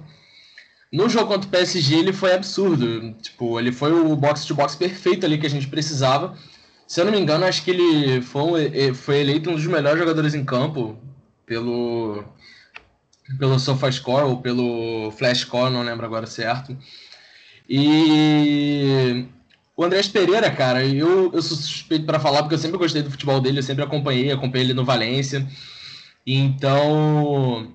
[0.94, 3.12] No jogo contra o PSG, ele foi absurdo.
[3.22, 6.34] Tipo, ele foi o box-to-box perfeito ali que a gente precisava.
[6.88, 10.34] Se eu não me engano, acho que ele foi, foi eleito um dos melhores jogadores
[10.34, 10.98] em campo
[11.46, 12.24] pelo
[13.38, 16.78] pelo SofaScore ou pelo FlashScore, não lembro agora certo.
[17.76, 19.26] E
[19.76, 23.10] o Andrés Pereira, cara, eu, eu sou suspeito para falar porque eu sempre gostei do
[23.10, 25.48] futebol dele, eu sempre acompanhei, acompanhei ele no Valência.
[26.26, 27.74] Então,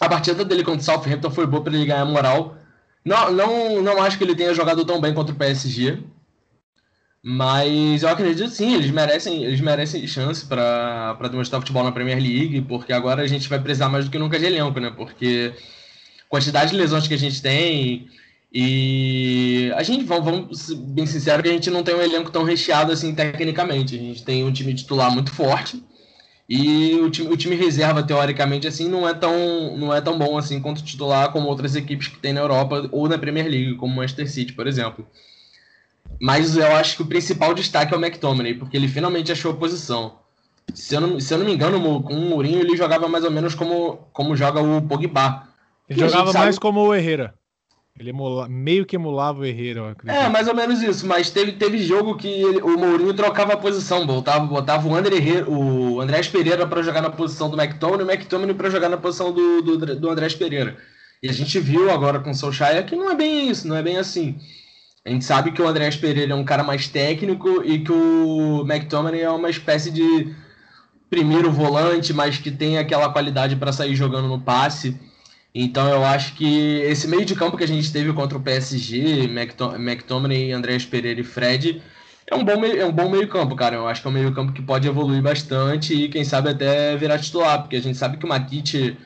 [0.00, 2.56] a partida dele contra o Southampton foi boa para ele ganhar moral.
[3.04, 5.98] Não, não, não acho que ele tenha jogado tão bem contra o PSG,
[7.22, 12.62] mas eu acredito sim, eles merecem, eles merecem chance para demonstrar futebol na Premier League,
[12.62, 14.90] porque agora a gente vai precisar mais do que nunca de elenco, né?
[14.90, 15.52] Porque
[16.30, 18.08] quantidade de lesões que a gente tem
[18.52, 22.30] e a gente, vamos, vamos ser bem sincero, que a gente não tem um elenco
[22.30, 23.94] tão recheado assim tecnicamente.
[23.94, 25.82] A gente tem um time titular muito forte
[26.48, 30.38] e o time, o time reserva, teoricamente, assim, não é, tão, não é tão bom
[30.38, 33.74] assim quanto o titular como outras equipes que tem na Europa ou na Premier League,
[33.74, 35.06] como o Manchester City, por exemplo.
[36.18, 39.56] Mas eu acho que o principal destaque é o McTominay, porque ele finalmente achou a
[39.56, 40.20] posição.
[40.72, 43.30] Se eu não, se eu não me engano, com o Mourinho ele jogava mais ou
[43.30, 45.46] menos como, como joga o Pogba.
[45.86, 47.34] Ele jogava mais como o Herrera.
[47.98, 49.96] Ele emula, meio que emulava o Herrera.
[50.06, 51.06] É, mais ou menos isso.
[51.06, 54.06] Mas teve, teve jogo que ele, o Mourinho trocava a posição.
[54.06, 58.12] Botava, botava o, André o Andrés Pereira para jogar na posição do McTominay e o
[58.12, 60.76] McTominay para jogar na posição do, do, do Andrés Pereira.
[61.20, 63.82] E a gente viu agora com o Solskjaer que não é bem isso, não é
[63.82, 64.38] bem assim.
[65.04, 68.64] A gente sabe que o Andrés Pereira é um cara mais técnico e que o
[68.68, 70.32] McTominay é uma espécie de
[71.10, 74.96] primeiro volante, mas que tem aquela qualidade para sair jogando no passe.
[75.60, 76.46] Então eu acho que
[76.82, 81.24] esse meio de campo que a gente teve contra o PSG, McTominay, Andrés Pereira e
[81.24, 81.82] Fred,
[82.28, 83.74] é um bom meio, é um bom meio campo, cara.
[83.74, 86.96] Eu acho que é um meio campo que pode evoluir bastante e quem sabe até
[86.96, 88.96] virar titular, porque a gente sabe que o Matite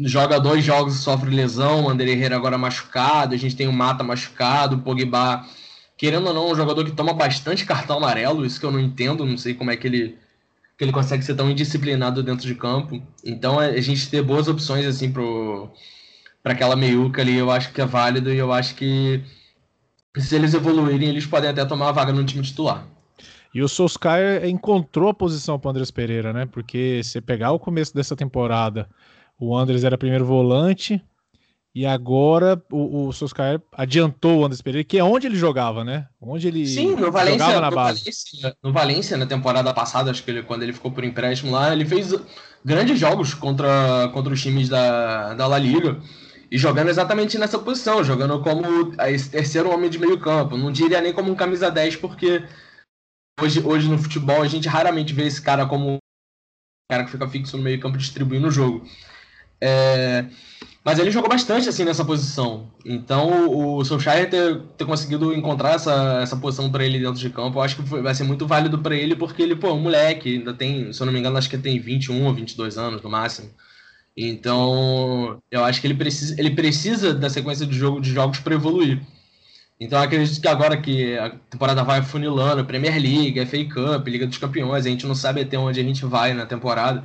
[0.00, 3.72] joga dois jogos e sofre lesão, o André Herrera agora machucado, a gente tem o
[3.72, 5.44] Mata machucado, o Pogba,
[5.94, 9.26] querendo ou não, um jogador que toma bastante cartão amarelo, isso que eu não entendo,
[9.26, 10.18] não sei como é que ele
[10.82, 13.00] que ele consegue ser tão indisciplinado dentro de campo.
[13.24, 15.70] Então a gente ter boas opções assim pro
[16.42, 19.22] para aquela meiuca ali, eu acho que é válido e eu acho que
[20.16, 22.84] se eles evoluírem, eles podem até tomar a vaga no time titular.
[23.54, 26.46] E o Solskjaer encontrou a posição para o Andrés Pereira, né?
[26.46, 28.88] Porque se pegar o começo dessa temporada,
[29.38, 31.00] o Andres era primeiro volante
[31.74, 36.06] e agora o, o Solskjaer adiantou o Andres Pereira, que é onde ele jogava, né?
[36.20, 38.00] Onde ele Sim, no Valência, jogava na no base.
[38.00, 41.72] Valência, no Valência, na temporada passada, acho que ele, quando ele ficou por empréstimo lá,
[41.72, 42.14] ele fez
[42.62, 45.98] grandes jogos contra, contra os times da, da La Liga.
[46.50, 50.58] E jogando exatamente nessa posição, jogando como esse terceiro homem de meio campo.
[50.58, 52.46] Não diria nem como um camisa 10, porque
[53.40, 55.98] hoje, hoje no futebol a gente raramente vê esse cara como um
[56.90, 58.86] cara que fica fixo no meio campo distribuindo o jogo.
[59.64, 60.24] É,
[60.84, 62.68] mas ele jogou bastante assim nessa posição.
[62.84, 67.58] Então o Solskjaer ter, ter conseguido encontrar essa, essa posição para ele dentro de campo,
[67.58, 70.38] eu acho que vai ser muito válido para ele, porque ele, pô, é um moleque,
[70.38, 73.08] ainda tem, se eu não me engano, acho que tem 21 ou 22 anos no
[73.08, 73.50] máximo.
[74.16, 78.54] Então, eu acho que ele precisa, ele precisa da sequência de, jogo, de jogos para
[78.54, 79.00] evoluir.
[79.80, 84.38] Então, acredito que agora que a temporada vai funilando, Premier League, FA Cup, Liga dos
[84.38, 87.02] Campeões, a gente não sabe até onde a gente vai na temporada.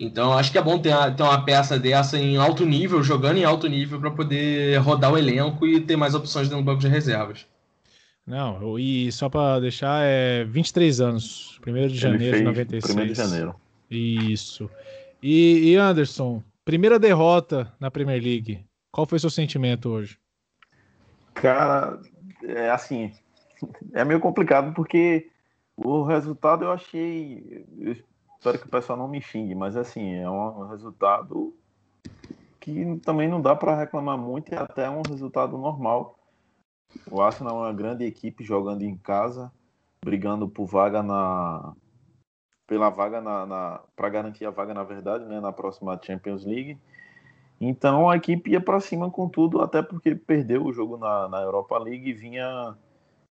[0.00, 3.44] Então, acho que é bom ter, ter uma peça dessa em alto nível, jogando em
[3.44, 6.88] alto nível, para poder rodar o elenco e ter mais opções dentro do banco de
[6.88, 7.46] reservas.
[8.26, 12.96] Não, e só para deixar, é 23 anos, 1 de janeiro de 96.
[12.96, 13.54] 1 de janeiro.
[13.90, 14.70] Isso.
[15.22, 18.64] E, e Anderson, primeira derrota na Premier League.
[18.90, 20.16] Qual foi seu sentimento hoje?
[21.34, 22.00] Cara,
[22.42, 23.12] é assim,
[23.92, 25.26] é meio complicado porque
[25.76, 27.66] o resultado eu achei,
[28.40, 31.54] Espero que o pessoal não me xingue, mas assim, é um resultado
[32.58, 36.18] que também não dá para reclamar muito e até um resultado normal.
[37.10, 39.52] O Arsenal é uma grande equipe jogando em casa,
[40.02, 41.74] brigando por vaga na
[42.66, 46.78] pela vaga na, na para garantir a vaga na verdade, né, na próxima Champions League.
[47.60, 51.42] Então a equipe ia para cima com tudo, até porque perdeu o jogo na, na
[51.42, 52.74] Europa League e vinha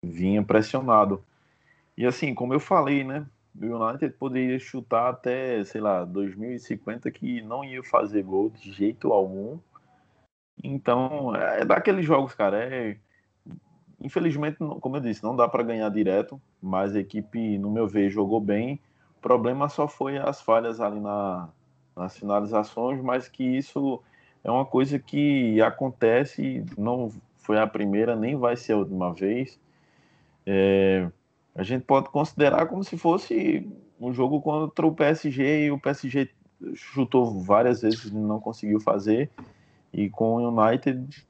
[0.04, 1.24] vinha pressionado.
[1.98, 3.26] E assim, como eu falei, né,
[3.62, 9.12] o United poderia chutar até, sei lá, 2050 que não ia fazer gol de jeito
[9.12, 9.58] algum.
[10.64, 12.64] Então, é daqueles jogos, cara.
[12.64, 12.98] É,
[14.02, 18.10] infelizmente, como eu disse, não dá para ganhar direto, mas a equipe, no meu ver,
[18.10, 18.80] jogou bem.
[19.18, 21.50] O problema só foi as falhas ali na,
[21.96, 24.02] nas finalizações, mas que isso
[24.44, 29.60] é uma coisa que acontece, não foi a primeira, nem vai ser a última vez.
[30.46, 31.10] É,
[31.58, 33.68] a gente pode considerar como se fosse
[34.00, 36.30] um jogo contra o PSG e o PSG
[36.76, 39.32] chutou várias vezes e não conseguiu fazer.
[39.92, 41.26] E com o United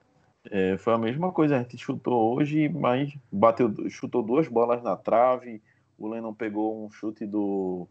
[0.51, 1.55] é, foi a mesma coisa.
[1.55, 5.61] A gente chutou hoje, mas bateu, chutou duas bolas na trave.
[5.97, 7.87] O Lennon pegou um chute do,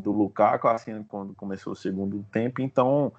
[0.00, 2.62] do Lukaku assim quando começou o segundo tempo.
[2.62, 3.12] Então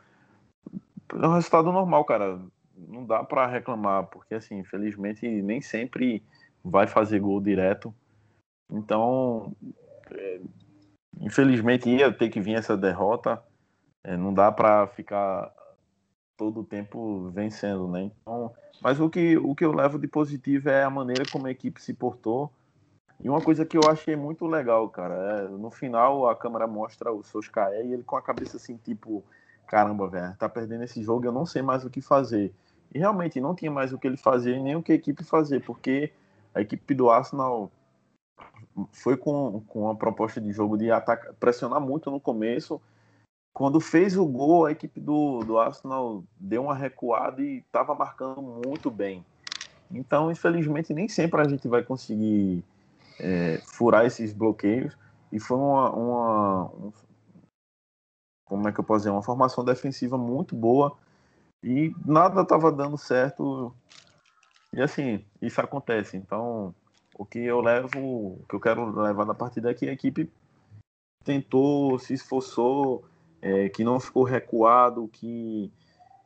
[1.12, 2.40] é um resultado normal, cara.
[2.88, 6.24] Não dá para reclamar, porque assim, infelizmente nem sempre
[6.64, 7.94] vai fazer gol direto.
[8.72, 9.54] Então,
[10.12, 10.40] é,
[11.20, 13.42] infelizmente ia ter que vir essa derrota.
[14.04, 15.54] É, não dá para ficar
[16.38, 18.10] todo o tempo vencendo, né?
[18.22, 18.52] Então,
[18.82, 21.82] mas o que, o que eu levo de positivo é a maneira como a equipe
[21.82, 22.52] se portou.
[23.24, 27.12] E uma coisa que eu achei muito legal, cara, é, no final a câmera mostra
[27.12, 29.24] o Soscaé e ele com a cabeça assim, tipo,
[29.68, 32.52] caramba, velho, tá perdendo esse jogo, eu não sei mais o que fazer.
[32.94, 35.64] E realmente não tinha mais o que ele fazer nem o que a equipe fazer,
[35.64, 36.12] porque
[36.56, 37.72] a equipe do Arsenal
[38.92, 40.88] foi com, com a proposta de jogo de
[41.40, 42.82] pressionar muito no começo.
[43.54, 48.42] Quando fez o gol, a equipe do, do Arsenal deu uma recuada e estava marcando
[48.42, 49.26] muito bem.
[49.92, 52.64] Então, infelizmente, nem sempre a gente vai conseguir
[53.20, 54.98] é, furar esses bloqueios.
[55.32, 56.94] E foi uma, uma um,
[58.46, 60.98] como é que eu posso dizer, uma formação defensiva muito boa.
[61.64, 63.74] E nada estava dando certo.
[64.74, 66.16] E assim, isso acontece.
[66.16, 66.74] Então,
[67.22, 70.28] o que eu levo, o que eu quero levar da partida é que a equipe
[71.24, 73.06] tentou, se esforçou,
[73.40, 75.72] é, que não ficou recuado, que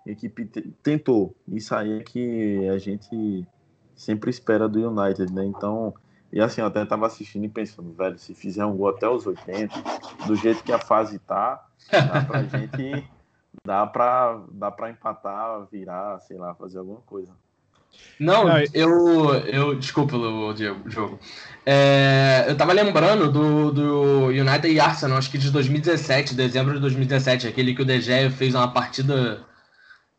[0.08, 0.46] a equipe
[0.82, 1.36] tentou.
[1.50, 3.46] Isso aí é que a gente
[3.94, 5.44] sempre espera do United, né?
[5.44, 5.94] Então,
[6.32, 9.28] e assim, eu até estava assistindo e pensando, velho, se fizer um gol até os
[9.28, 9.76] 80,
[10.26, 13.06] do jeito que a fase tá, dá pra gente.
[13.66, 17.34] Dá pra, dá pra empatar, virar, sei lá, fazer alguma coisa.
[18.20, 19.34] Não, eu.
[19.46, 20.56] eu desculpa o
[20.88, 21.20] jogo.
[21.66, 26.80] É, eu tava lembrando do, do United e Arsenal, acho que de 2017, dezembro de
[26.80, 29.44] 2017, aquele que o De Gea fez uma partida.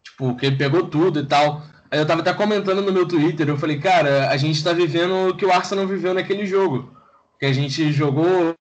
[0.03, 1.63] Tipo, que ele pegou tudo e tal.
[1.91, 5.29] Aí eu tava até comentando no meu Twitter, eu falei, cara, a gente tá vivendo
[5.29, 6.93] o que o Arsenal viveu naquele jogo.
[7.39, 8.55] Que a gente jogou.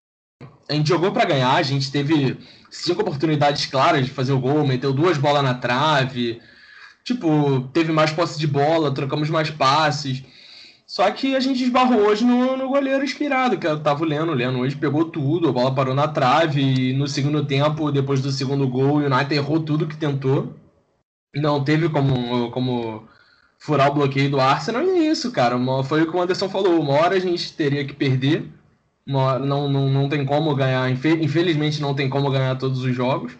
[0.69, 2.37] A gente jogou para ganhar, a gente teve
[2.69, 6.41] cinco oportunidades claras de fazer o gol, meteu duas bolas na trave.
[7.05, 10.23] Tipo, teve mais posse de bola, trocamos mais passes.
[10.87, 14.31] Só que a gente esbarrou hoje no, no goleiro inspirado, que eu tava lendo.
[14.31, 16.61] O Leno hoje pegou tudo, a bola parou na trave.
[16.61, 20.55] E no segundo tempo, depois do segundo gol, o United errou tudo que tentou.
[21.35, 23.07] Não teve como, como
[23.59, 24.83] furar o bloqueio do Arsenal.
[24.83, 25.55] E é isso, cara.
[25.55, 26.79] Uma, foi o que o Anderson falou.
[26.79, 28.51] Uma hora a gente teria que perder.
[29.07, 30.89] Hora, não, não, não tem como ganhar.
[30.89, 33.33] Infelizmente, não tem como ganhar todos os jogos.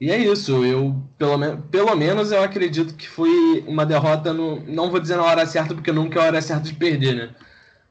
[0.00, 0.64] E é isso.
[0.64, 4.32] Eu, pelo, pelo menos, eu acredito que foi uma derrota.
[4.32, 7.14] No, não vou dizer na hora certa, porque nunca é a hora certa de perder,
[7.14, 7.34] né?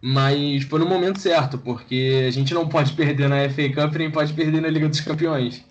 [0.01, 4.11] Mas foi no momento certo, porque a gente não pode perder na FA Cup nem
[4.11, 5.65] pode perder na Liga dos Campeões.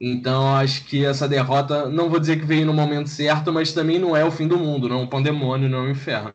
[0.00, 3.98] Então acho que essa derrota, não vou dizer que veio no momento certo, mas também
[3.98, 6.34] não é o fim do mundo, não é um pandemônio, não é um inferno.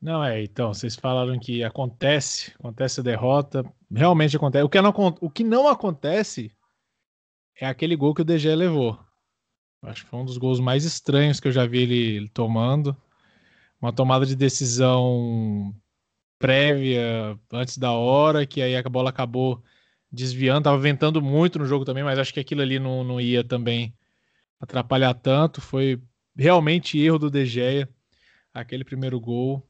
[0.00, 4.64] Não é, então, vocês falaram que acontece, acontece a derrota, realmente acontece.
[4.64, 6.50] O que não, o que não acontece
[7.60, 8.98] é aquele gol que o DG levou.
[9.82, 12.96] Acho que foi um dos gols mais estranhos que eu já vi ele tomando.
[13.80, 15.74] Uma tomada de decisão
[16.38, 19.62] prévia, antes da hora, que aí a bola acabou
[20.10, 23.44] desviando, tava ventando muito no jogo também, mas acho que aquilo ali não, não ia
[23.44, 23.94] também
[24.58, 25.60] atrapalhar tanto.
[25.60, 26.02] Foi
[26.36, 27.88] realmente erro do De Gea,
[28.54, 29.66] aquele primeiro gol.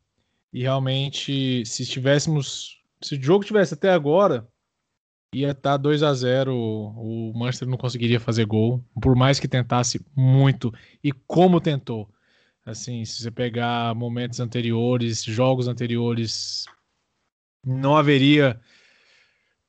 [0.53, 2.81] E realmente, se estivéssemos.
[3.03, 4.49] Se o jogo tivesse até agora,
[5.33, 9.49] ia estar tá 2 a 0 O Manchester não conseguiria fazer gol, por mais que
[9.49, 10.73] tentasse muito.
[11.03, 12.09] E como tentou.
[12.65, 16.67] Assim, se você pegar momentos anteriores, jogos anteriores,
[17.65, 18.61] não haveria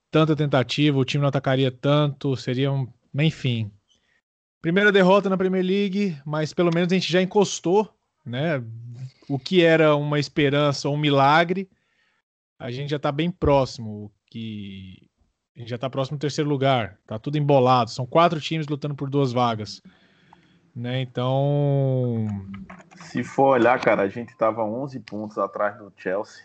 [0.09, 2.91] tanta tentativa, o time não atacaria tanto, seria um.
[3.18, 3.72] Enfim.
[4.62, 7.91] Primeira derrota na Premier League, mas pelo menos a gente já encostou,
[8.26, 8.64] né?
[9.28, 11.68] O que era uma esperança um milagre,
[12.59, 14.12] a gente já está bem próximo.
[14.28, 15.11] Que a
[15.62, 16.97] gente já está próximo do terceiro lugar.
[17.07, 17.89] Tá tudo embolado.
[17.89, 19.82] São quatro times lutando por duas vagas.
[20.76, 21.01] Né?
[21.01, 22.28] Então.
[22.95, 26.43] Se for olhar, cara, a gente estava 11 pontos atrás do Chelsea.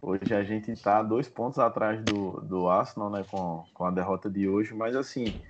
[0.00, 4.28] Hoje a gente está dois pontos atrás do, do Arsenal, né, com, com a derrota
[4.28, 5.40] de hoje, mas assim,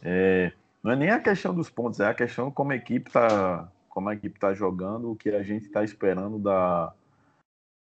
[0.00, 3.68] é, não é nem a questão dos pontos, é a questão como a equipe está
[3.88, 6.94] como a equipe tá jogando, o que a gente está esperando da,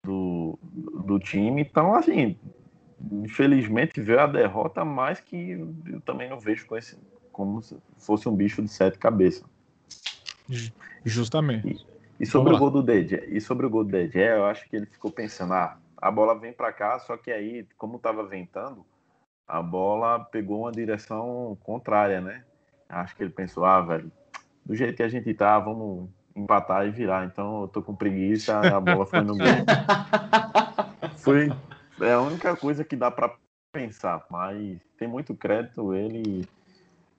[0.02, 0.58] do,
[1.04, 1.60] do time.
[1.60, 2.38] Então, assim,
[3.12, 5.52] infelizmente veio a derrota, mas que
[5.86, 6.98] eu também não vejo com esse,
[7.32, 9.44] como se fosse um bicho de sete cabeças.
[11.04, 11.68] Justamente.
[12.18, 14.68] E, e sobre o gol do Dedé, e sobre o gol do Dedé, eu acho
[14.68, 18.24] que ele ficou pensando, ah, a bola vem para cá, só que aí, como estava
[18.24, 18.84] ventando,
[19.46, 22.44] a bola pegou uma direção contrária, né?
[22.88, 24.10] Acho que ele pensou, ah, velho,
[24.64, 27.24] do jeito que a gente tá, vamos empatar e virar.
[27.24, 29.46] Então eu tô com preguiça, a bola foi no gol.
[31.16, 31.52] foi
[32.00, 33.34] é a única coisa que dá para
[33.72, 36.46] pensar, mas tem muito crédito ele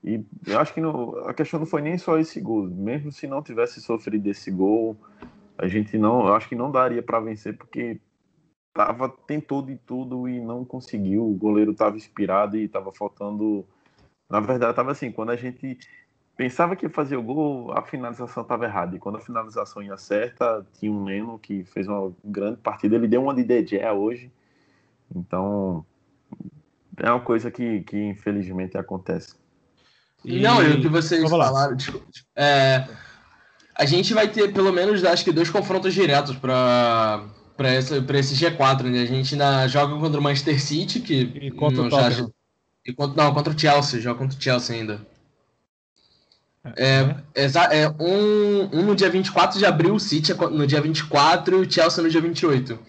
[0.04, 3.28] e eu acho que no, a questão não foi nem só esse gol, mesmo se
[3.28, 4.98] não tivesse sofrido esse gol,
[5.58, 8.00] a gente não, eu acho que não daria para vencer porque
[8.74, 11.30] tava, tentou de tudo e não conseguiu.
[11.30, 13.66] O goleiro estava inspirado e estava faltando.
[14.30, 15.78] Na verdade, estava assim, quando a gente
[16.36, 18.96] pensava que ia fazer o gol, a finalização estava errada.
[18.96, 22.96] E quando a finalização ia certa, tinha um Leno que fez uma grande partida.
[22.96, 24.32] Ele deu uma de DJ hoje.
[25.16, 25.86] Então,
[26.98, 29.36] é uma coisa que, que infelizmente acontece.
[30.24, 30.40] E...
[30.40, 31.76] Não, e o que vocês falaram,
[32.36, 32.88] é,
[33.76, 37.26] a gente vai ter pelo menos, acho que, dois confrontos diretos para
[37.62, 39.02] para esse, esse G4, né?
[39.04, 41.32] A gente ainda joga contra o Manchester City, que.
[41.36, 42.32] E contra o Tottenham.
[42.84, 45.06] E contra, não, contra o Chelsea, joga contra o Chelsea ainda.
[46.76, 50.82] É, é, é um, um no dia 24 de abril, o City é no dia
[50.82, 52.80] 24 e o Chelsea no dia 28.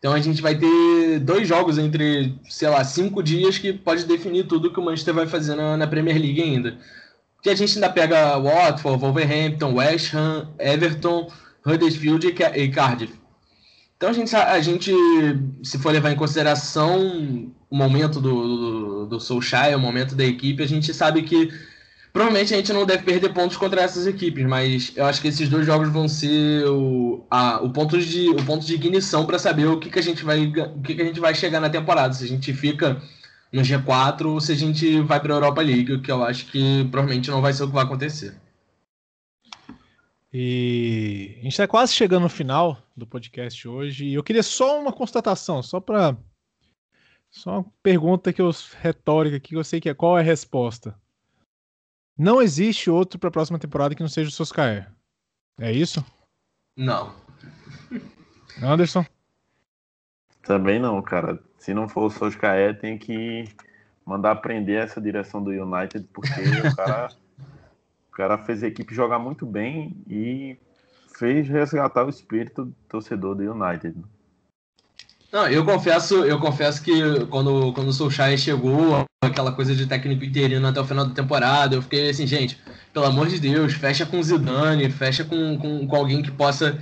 [0.00, 4.46] Então a gente vai ter dois jogos entre, sei lá, cinco dias que pode definir
[4.46, 6.78] tudo que o Manchester vai fazer na, na Premier League ainda.
[7.42, 11.30] que a gente ainda pega Watford, Wolverhampton, West Ham, Everton,
[11.66, 13.12] Huddersfield e Cardiff.
[13.96, 14.90] Então a gente, a gente,
[15.62, 20.62] se for levar em consideração o momento do, do, do Solskjaer, o momento da equipe,
[20.62, 21.50] a gente sabe que
[22.12, 25.48] provavelmente a gente não deve perder pontos contra essas equipes, mas eu acho que esses
[25.48, 29.66] dois jogos vão ser o, a, o, ponto, de, o ponto de ignição para saber
[29.66, 32.12] o que, que a gente vai o que, que a gente vai chegar na temporada.
[32.14, 33.00] Se a gente fica
[33.52, 36.46] no G4 ou se a gente vai para a Europa League, o que eu acho
[36.46, 38.34] que provavelmente não vai ser o que vai acontecer.
[40.32, 44.80] E a gente está quase chegando no final do podcast hoje e eu queria só
[44.80, 46.16] uma constatação, só para
[47.30, 48.50] só uma pergunta que eu
[48.80, 50.94] retórica que eu sei que é qual é a resposta.
[52.20, 54.86] Não existe outro para a próxima temporada que não seja o Soscaer.
[55.58, 56.04] É isso?
[56.76, 57.14] Não.
[58.62, 59.06] Anderson?
[60.42, 61.42] Também não, cara.
[61.58, 63.46] Se não for o Soscaer, tem que
[64.04, 67.08] mandar prender essa direção do United, porque o cara,
[68.08, 70.58] o cara fez a equipe jogar muito bem e
[71.18, 73.96] fez resgatar o espírito torcedor do United.
[75.32, 80.24] Não, eu confesso, eu confesso que quando, quando o Solskjaer chegou, aquela coisa de técnico
[80.24, 82.58] interino até o final da temporada, eu fiquei assim, gente,
[82.92, 86.78] pelo amor de Deus, fecha com Zidane, fecha com, com, com alguém que possa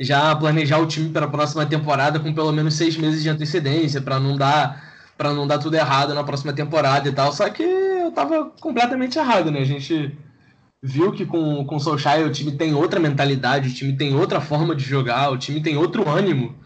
[0.00, 4.00] já planejar o time para a próxima temporada com pelo menos seis meses de antecedência,
[4.00, 7.32] para não dar para não dar tudo errado na próxima temporada e tal.
[7.32, 9.60] Só que eu tava completamente errado, né?
[9.60, 10.16] A gente
[10.82, 14.40] viu que com, com o Solskjaer o time tem outra mentalidade, o time tem outra
[14.40, 16.56] forma de jogar, o time tem outro ânimo.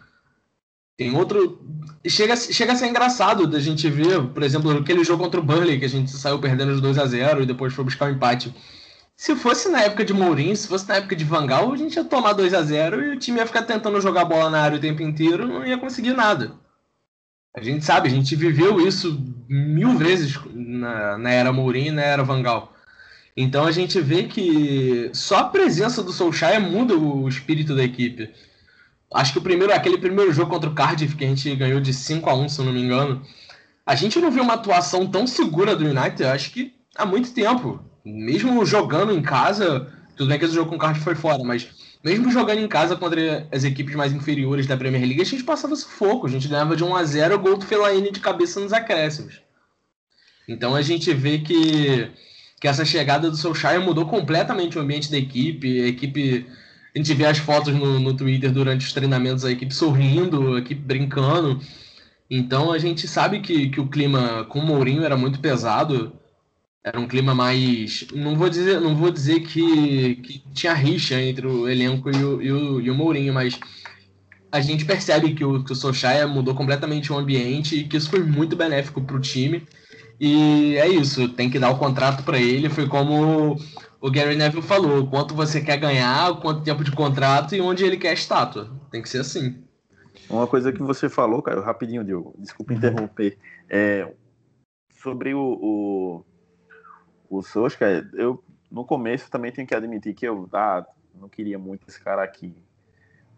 [0.96, 1.60] Tem outro.
[2.06, 5.78] Chega, chega a ser engraçado da gente ver, por exemplo, aquele jogo contra o Burnley,
[5.78, 8.12] que a gente saiu perdendo de 2 a 0 e depois foi buscar o um
[8.12, 8.54] empate.
[9.16, 12.04] Se fosse na época de Mourinho, se fosse na época de Vangal, a gente ia
[12.04, 14.80] tomar 2 a 0 e o time ia ficar tentando jogar bola na área o
[14.80, 16.52] tempo inteiro não ia conseguir nada.
[17.54, 19.18] A gente sabe, a gente viveu isso
[19.48, 22.74] mil vezes na, na era Mourinho e na era Vangal.
[23.34, 28.30] Então a gente vê que só a presença do Solskjaer muda o espírito da equipe.
[29.14, 31.92] Acho que o primeiro, aquele primeiro jogo contra o Cardiff, que a gente ganhou de
[31.92, 33.22] 5 a 1 se eu não me engano,
[33.84, 37.80] a gente não viu uma atuação tão segura do United, acho que há muito tempo.
[38.04, 41.68] Mesmo jogando em casa, tudo bem que esse jogo com o Cardiff foi fora, mas
[42.06, 45.74] mesmo jogando em casa contra as equipes mais inferiores da Premier League, a gente passava
[45.74, 46.26] sufoco.
[46.26, 49.40] A gente ganhava de 1 a 0 gol do Fellaini de cabeça nos acréscimos.
[50.48, 52.08] Então a gente vê que,
[52.60, 55.82] que essa chegada do Solskjaer mudou completamente o ambiente da equipe.
[55.82, 56.46] A equipe
[56.96, 60.60] a gente vê as fotos no, no Twitter durante os treinamentos, a equipe sorrindo, a
[60.60, 61.60] equipe brincando.
[62.30, 66.14] Então a gente sabe que, que o clima com o Mourinho era muito pesado.
[66.82, 68.06] Era um clima mais.
[68.14, 72.42] Não vou dizer, não vou dizer que, que tinha rixa entre o elenco e o,
[72.42, 73.60] e o, e o Mourinho, mas
[74.50, 78.08] a gente percebe que o, que o Solskjaer mudou completamente o ambiente e que isso
[78.08, 79.62] foi muito benéfico para o time.
[80.18, 82.70] E é isso, tem que dar o contrato para ele.
[82.70, 83.60] Foi como
[84.00, 87.96] o Gary Neville falou, quanto você quer ganhar, quanto tempo de contrato e onde ele
[87.96, 88.70] quer a estátua.
[88.90, 89.62] Tem que ser assim.
[90.28, 92.78] Uma coisa que você falou, Caio, rapidinho, Diogo, desculpa uhum.
[92.78, 93.38] interromper,
[93.68, 94.12] é,
[95.02, 96.24] sobre o,
[97.30, 100.84] o, o Soska, eu no começo também tenho que admitir que eu ah,
[101.14, 102.54] não queria muito esse cara aqui,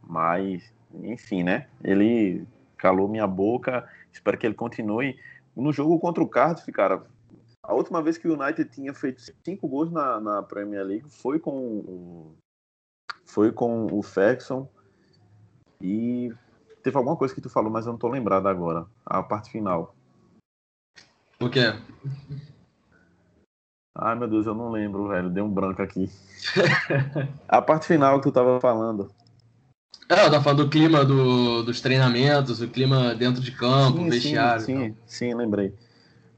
[0.03, 1.67] mas enfim, né?
[1.85, 2.47] Ele
[2.77, 5.19] calou minha boca, espero que ele continue.
[5.55, 7.03] No jogo contra o Cardiff, cara,
[7.69, 11.39] a última vez que o United tinha feito cinco gols na, na Premier League foi
[11.39, 12.37] com o,
[13.27, 14.67] foi com o Ferguson
[15.79, 16.33] e
[16.83, 18.87] teve alguma coisa que tu falou, mas eu não tô lembrado agora.
[19.05, 19.95] A parte final.
[21.39, 21.75] O quê?
[23.95, 25.29] Ai meu Deus, eu não lembro, velho.
[25.29, 26.11] Deu um branco aqui.
[27.47, 29.13] a parte final que tu tava falando.
[30.09, 34.09] É, eu tava falando do clima do, dos treinamentos, o clima dentro de campo, sim,
[34.09, 34.65] vestiário.
[34.65, 35.75] Sim, sim, sim, lembrei.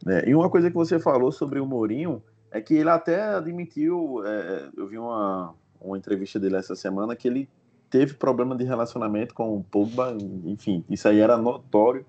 [0.07, 4.23] É, e uma coisa que você falou sobre o Mourinho é que ele até admitiu,
[4.25, 7.49] é, eu vi uma, uma entrevista dele essa semana, que ele
[7.89, 12.05] teve problema de relacionamento com o Pogba, enfim, isso aí era notório.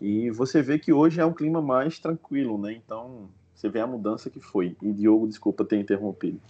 [0.00, 2.72] E você vê que hoje é um clima mais tranquilo, né?
[2.72, 4.74] Então, você vê a mudança que foi.
[4.80, 6.40] E Diogo, desculpa ter interrompido.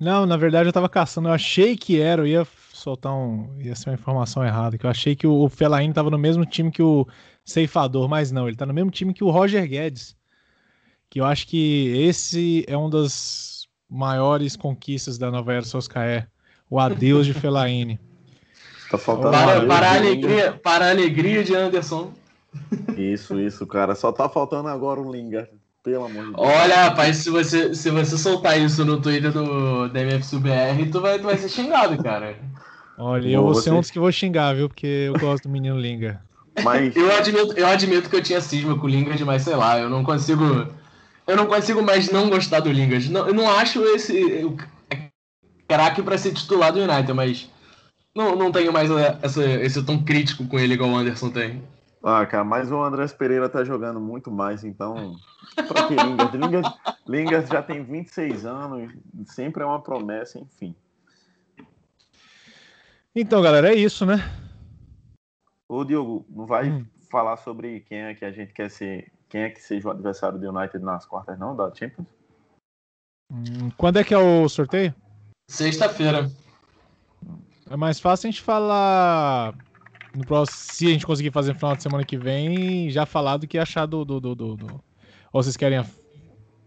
[0.00, 3.48] Não, na verdade eu tava caçando, eu achei que era, eu ia soltar um.
[3.58, 6.70] ia ser uma informação errada, que eu achei que o Fellaini tava no mesmo time
[6.70, 7.06] que o
[7.46, 10.16] ceifador, mas não, ele tá no mesmo time que o Roger Guedes.
[11.08, 16.26] Que eu acho que esse é um das maiores conquistas da nova era Soscaé.
[16.68, 17.98] O adeus de Fellaini.
[18.88, 22.12] Tá faltando para, para, a alegria, para a alegria de Anderson.
[22.96, 23.96] Isso, isso, cara.
[23.96, 25.48] Só tá faltando agora o Lingard.
[25.82, 26.36] Pelo amor de Deus.
[26.36, 31.18] Olha, rapaz, se você, se você soltar isso no Twitter do, da MFSUBR, tu vai,
[31.18, 32.36] tu vai ser xingado, cara.
[32.96, 34.68] Olha, eu vou ser um dos que vou xingar, viu?
[34.68, 36.20] Porque eu gosto do menino Lingard.
[36.62, 36.94] Mas...
[36.96, 39.90] eu, admito, eu admito que eu tinha cisma com o Lingard, mas sei lá, eu
[39.90, 40.68] não consigo.
[41.26, 43.10] eu não consigo mais não gostar do Lingard.
[43.10, 44.46] Não, eu não acho esse
[45.68, 47.50] craque para ser titular do United, mas
[48.14, 48.90] não, não tenho mais
[49.22, 51.62] essa, esse tom crítico com ele igual o Anderson tem.
[52.02, 55.16] Ah, cara, mas o Andrés Pereira tá jogando muito mais, então.
[55.68, 56.36] Pra que Lingard?
[56.36, 56.74] Lingard,
[57.06, 58.92] Lingard já tem 26 anos,
[59.26, 60.74] sempre é uma promessa, enfim.
[63.14, 64.22] Então, galera, é isso, né?
[65.68, 66.86] Ô, Diogo, não vai hum.
[67.10, 70.38] falar sobre quem é que a gente quer ser, quem é que seja o adversário
[70.38, 72.06] do United nas quartas, não, da Champions?
[73.32, 74.94] Hum, quando é que é o sorteio?
[75.50, 76.30] Sexta-feira.
[77.68, 79.54] É mais fácil a gente falar
[80.14, 83.36] no próximo, se a gente conseguir fazer no final de semana que vem, já falar
[83.36, 84.84] do que achar do, do, do, do, do...
[85.32, 85.84] Ou vocês querem.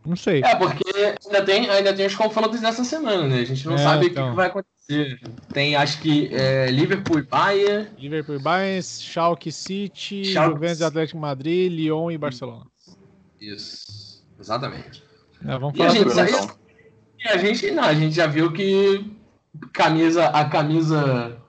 [0.09, 0.41] Não sei.
[0.43, 0.83] É, porque
[1.23, 3.41] ainda tem, ainda tem os confrontos dessa semana, né?
[3.41, 4.07] A gente não é, sabe então...
[4.07, 4.35] o que, então.
[4.35, 5.19] vai acontecer.
[5.53, 7.89] Tem, acho que é, Liverpool e Bayern.
[7.95, 10.55] Liverpool e Bayern, Schalke City, Schalke...
[10.55, 12.65] Juventus Atlético Madrid, Lyon e Barcelona.
[13.39, 15.03] Isso, exatamente.
[15.45, 16.49] É, vamos falar e a gente,
[17.19, 19.15] e a gente, não, a gente já viu que
[19.71, 21.39] camisa, a camisa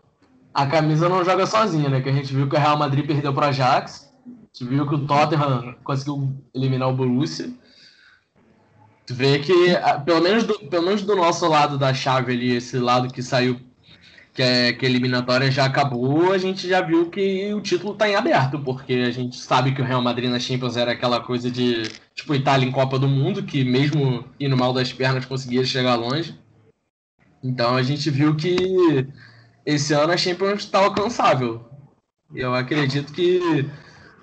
[0.52, 2.02] a camisa não joga sozinha, né?
[2.02, 4.86] Que a gente viu que o Real Madrid perdeu para o Ajax, a gente viu
[4.86, 7.50] que o Tottenham conseguiu eliminar o Borussia.
[9.10, 9.52] Tu vê que,
[10.04, 13.60] pelo menos, do, pelo menos do nosso lado da chave ali, esse lado que saiu,
[14.32, 18.08] que, é, que a eliminatória já acabou, a gente já viu que o título está
[18.08, 21.50] em aberto, porque a gente sabe que o Real Madrid na Champions era aquela coisa
[21.50, 25.96] de, tipo, Itália em Copa do Mundo, que mesmo indo mal das pernas conseguia chegar
[25.96, 26.38] longe.
[27.42, 29.08] Então a gente viu que
[29.66, 31.68] esse ano a Champions está alcançável.
[32.32, 33.68] Eu acredito que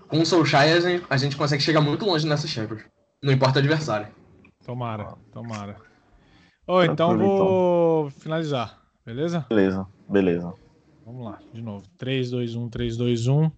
[0.07, 2.83] com o Solskjaer a a gente consegue chegar muito longe nessa Champions.
[3.21, 4.15] Não importa o adversário.
[4.67, 5.77] Tomara, tomara.
[6.67, 8.19] Oh, então vou então.
[8.19, 9.45] finalizar, beleza?
[9.47, 10.53] Beleza, beleza.
[11.05, 11.87] Vamos lá, de novo.
[11.97, 13.51] 3, 2, 1, 3, 2, 1.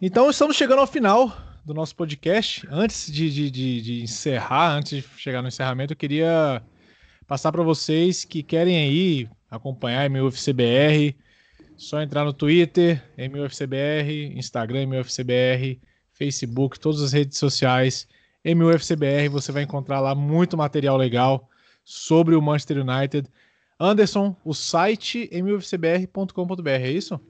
[0.00, 2.64] Então estamos chegando ao final do nosso podcast.
[2.70, 6.62] Antes de, de, de, de encerrar, antes de chegar no encerramento, eu queria
[7.26, 11.16] passar para vocês que querem aí acompanhar MUFCBR,
[11.76, 15.80] só entrar no Twitter, MUFCBR, Instagram, MUFCBR,
[16.12, 18.06] Facebook, todas as redes sociais,
[18.54, 21.48] MUFCBR, você vai encontrar lá muito material legal
[21.84, 23.28] sobre o Manchester United.
[23.78, 27.20] Anderson, o site mufcbr.com.br, é isso?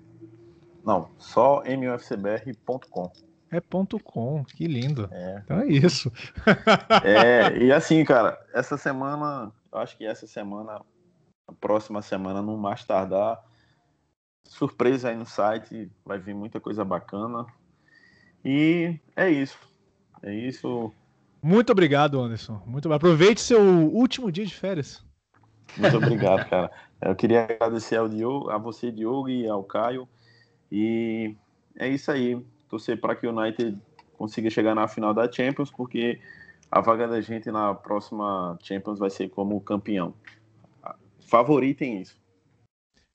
[0.84, 3.12] Não, só mufcbr.com.
[3.50, 5.08] É ponto .com, que lindo.
[5.10, 5.42] É.
[5.44, 6.12] Então é isso.
[7.02, 10.80] é, e assim, cara, essa semana, eu acho que essa semana
[11.54, 13.42] próxima semana, no mais tardar.
[14.44, 17.46] Surpresa aí no site, vai vir muita coisa bacana.
[18.44, 19.58] E é isso.
[20.22, 20.92] É isso.
[21.42, 22.62] Muito obrigado, Anderson.
[22.66, 25.04] Muito aproveite seu último dia de férias.
[25.76, 26.70] Muito obrigado, cara.
[27.00, 30.08] Eu queria agradecer ao Diogo, a você, Diogo, e ao Caio.
[30.70, 31.34] E
[31.76, 32.44] é isso aí.
[32.68, 33.78] Torcer para que o United
[34.16, 36.20] consiga chegar na final da Champions, porque
[36.70, 40.12] a vaga da gente na próxima Champions vai ser como campeão
[41.28, 42.16] favoritem isso.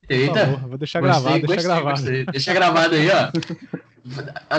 [0.07, 2.01] Eita, favor, vou deixar gostei, gravado, deixa gostei, gravado.
[2.01, 2.25] Gostei.
[2.25, 3.83] Deixa gravado aí, ó.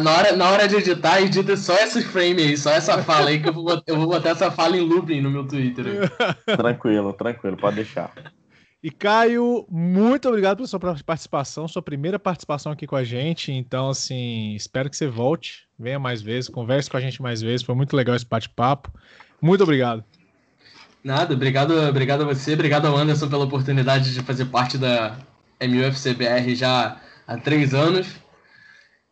[0.03, 3.43] Na hora, na hora de editar, edita só esse frame aí, só essa fala aí,
[3.43, 5.85] que eu vou, eu vou botar essa fala em looping no meu Twitter.
[5.87, 6.57] Aí.
[6.57, 8.11] Tranquilo, tranquilo, pode deixar.
[8.83, 13.53] E Caio, muito obrigado pela sua participação, sua primeira participação aqui com a gente.
[13.53, 17.65] Então, assim, espero que você volte, venha mais vezes, converse com a gente mais vezes.
[17.65, 18.93] Foi muito legal esse bate-papo.
[19.41, 20.05] Muito obrigado.
[21.03, 25.19] Nada, obrigado, obrigado a você, obrigado ao Anderson pela oportunidade de fazer parte da
[25.63, 28.07] MUFCBR já há três anos.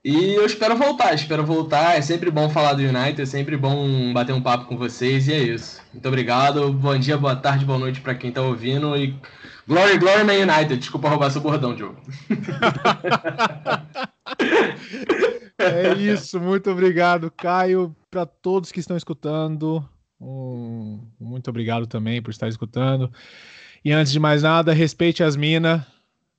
[0.04, 1.96] E eu espero voltar, espero voltar.
[1.96, 5.32] É sempre bom falar do United, é sempre bom bater um papo com vocês e
[5.32, 5.80] é isso.
[5.92, 9.16] Muito obrigado, bom dia, boa tarde, boa noite para quem está ouvindo e
[9.64, 10.76] Glory, Glory Man United.
[10.76, 12.02] Desculpa roubar seu bordão, Diogo.
[15.56, 19.88] é isso, muito obrigado, Caio, para todos que estão escutando.
[20.20, 23.08] Um, muito obrigado também por estar escutando.
[23.84, 25.80] E antes de mais nada, respeite as minas,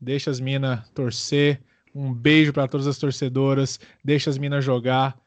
[0.02, 1.62] deixa as minas torcer.
[1.94, 5.18] Um beijo para todas as torcedoras, deixa as minas jogar.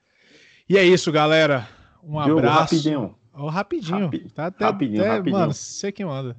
[0.68, 1.68] E é isso, galera.
[2.02, 2.74] Um abraço.
[2.74, 3.14] Rapidinho.
[3.32, 4.04] Oh, rapidinho.
[4.04, 5.38] Rapi tá até, rapidinho, até, rapidinho.
[5.38, 6.36] Mano, você que manda.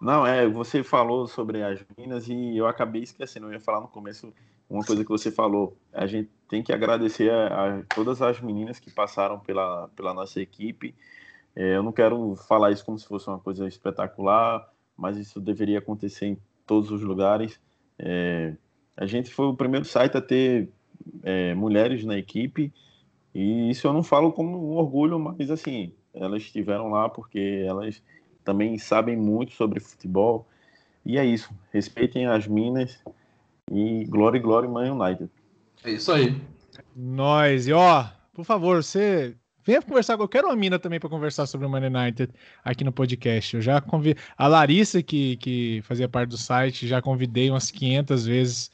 [0.00, 3.46] Não, é, você falou sobre as minas e eu acabei esquecendo.
[3.46, 4.32] Eu ia falar no começo
[4.68, 5.76] uma coisa que você falou.
[5.92, 10.40] A gente tem que agradecer a, a todas as meninas que passaram pela, pela nossa
[10.40, 10.94] equipe
[11.56, 15.78] é, eu não quero falar isso como se fosse uma coisa espetacular, mas isso deveria
[15.78, 17.58] acontecer em todos os lugares.
[17.98, 18.54] É,
[18.96, 20.68] a gente foi o primeiro site a ter
[21.22, 22.72] é, mulheres na equipe,
[23.34, 28.02] e isso eu não falo como um orgulho, mas assim, elas estiveram lá porque elas
[28.42, 30.46] também sabem muito sobre futebol.
[31.04, 31.50] E é isso.
[31.72, 32.98] Respeitem as minas
[33.70, 35.30] e glória e glória Man United.
[35.84, 36.40] É isso aí.
[36.94, 37.66] Nós.
[37.66, 39.36] E ó, por favor, você
[39.66, 40.16] Venha conversar.
[40.16, 42.32] Eu quero uma mina também para conversar sobre o Man United
[42.64, 43.56] aqui no podcast.
[43.56, 44.22] Eu já convidei.
[44.38, 48.70] A Larissa, que, que fazia parte do site, já convidei umas 500 vezes.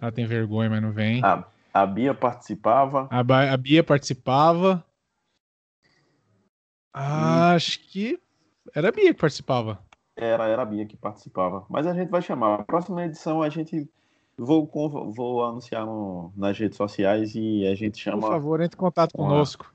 [0.00, 1.24] Ela tem vergonha, mas não vem.
[1.24, 3.08] A, a Bia participava.
[3.10, 3.18] A,
[3.52, 4.84] a Bia participava.
[6.94, 8.20] Ah, acho que
[8.72, 9.80] era a Bia que participava.
[10.16, 11.66] Era, era a Bia que participava.
[11.68, 12.60] Mas a gente vai chamar.
[12.60, 13.90] A próxima edição a gente.
[14.36, 14.70] Vou,
[15.12, 18.20] vou anunciar no, nas redes sociais e a gente chama.
[18.20, 19.68] Por favor, entre em contato conosco.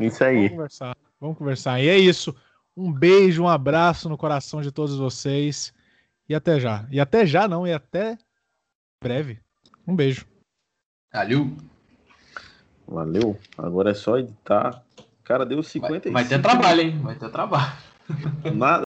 [0.00, 0.48] Isso aí.
[0.48, 0.96] Vamos conversar.
[1.20, 1.80] Vamos conversar.
[1.80, 2.34] E é isso.
[2.76, 5.72] Um beijo, um abraço no coração de todos vocês.
[6.28, 6.86] E até já.
[6.90, 8.18] E até já não, e até
[9.02, 9.40] breve.
[9.86, 10.26] Um beijo.
[11.12, 11.56] Valeu.
[12.86, 13.38] Valeu.
[13.56, 14.82] Agora é só editar.
[15.24, 16.98] Cara, deu 50 Vai, vai ter trabalho, hein?
[17.00, 17.72] Vai ter trabalho.
[18.54, 18.66] Nada.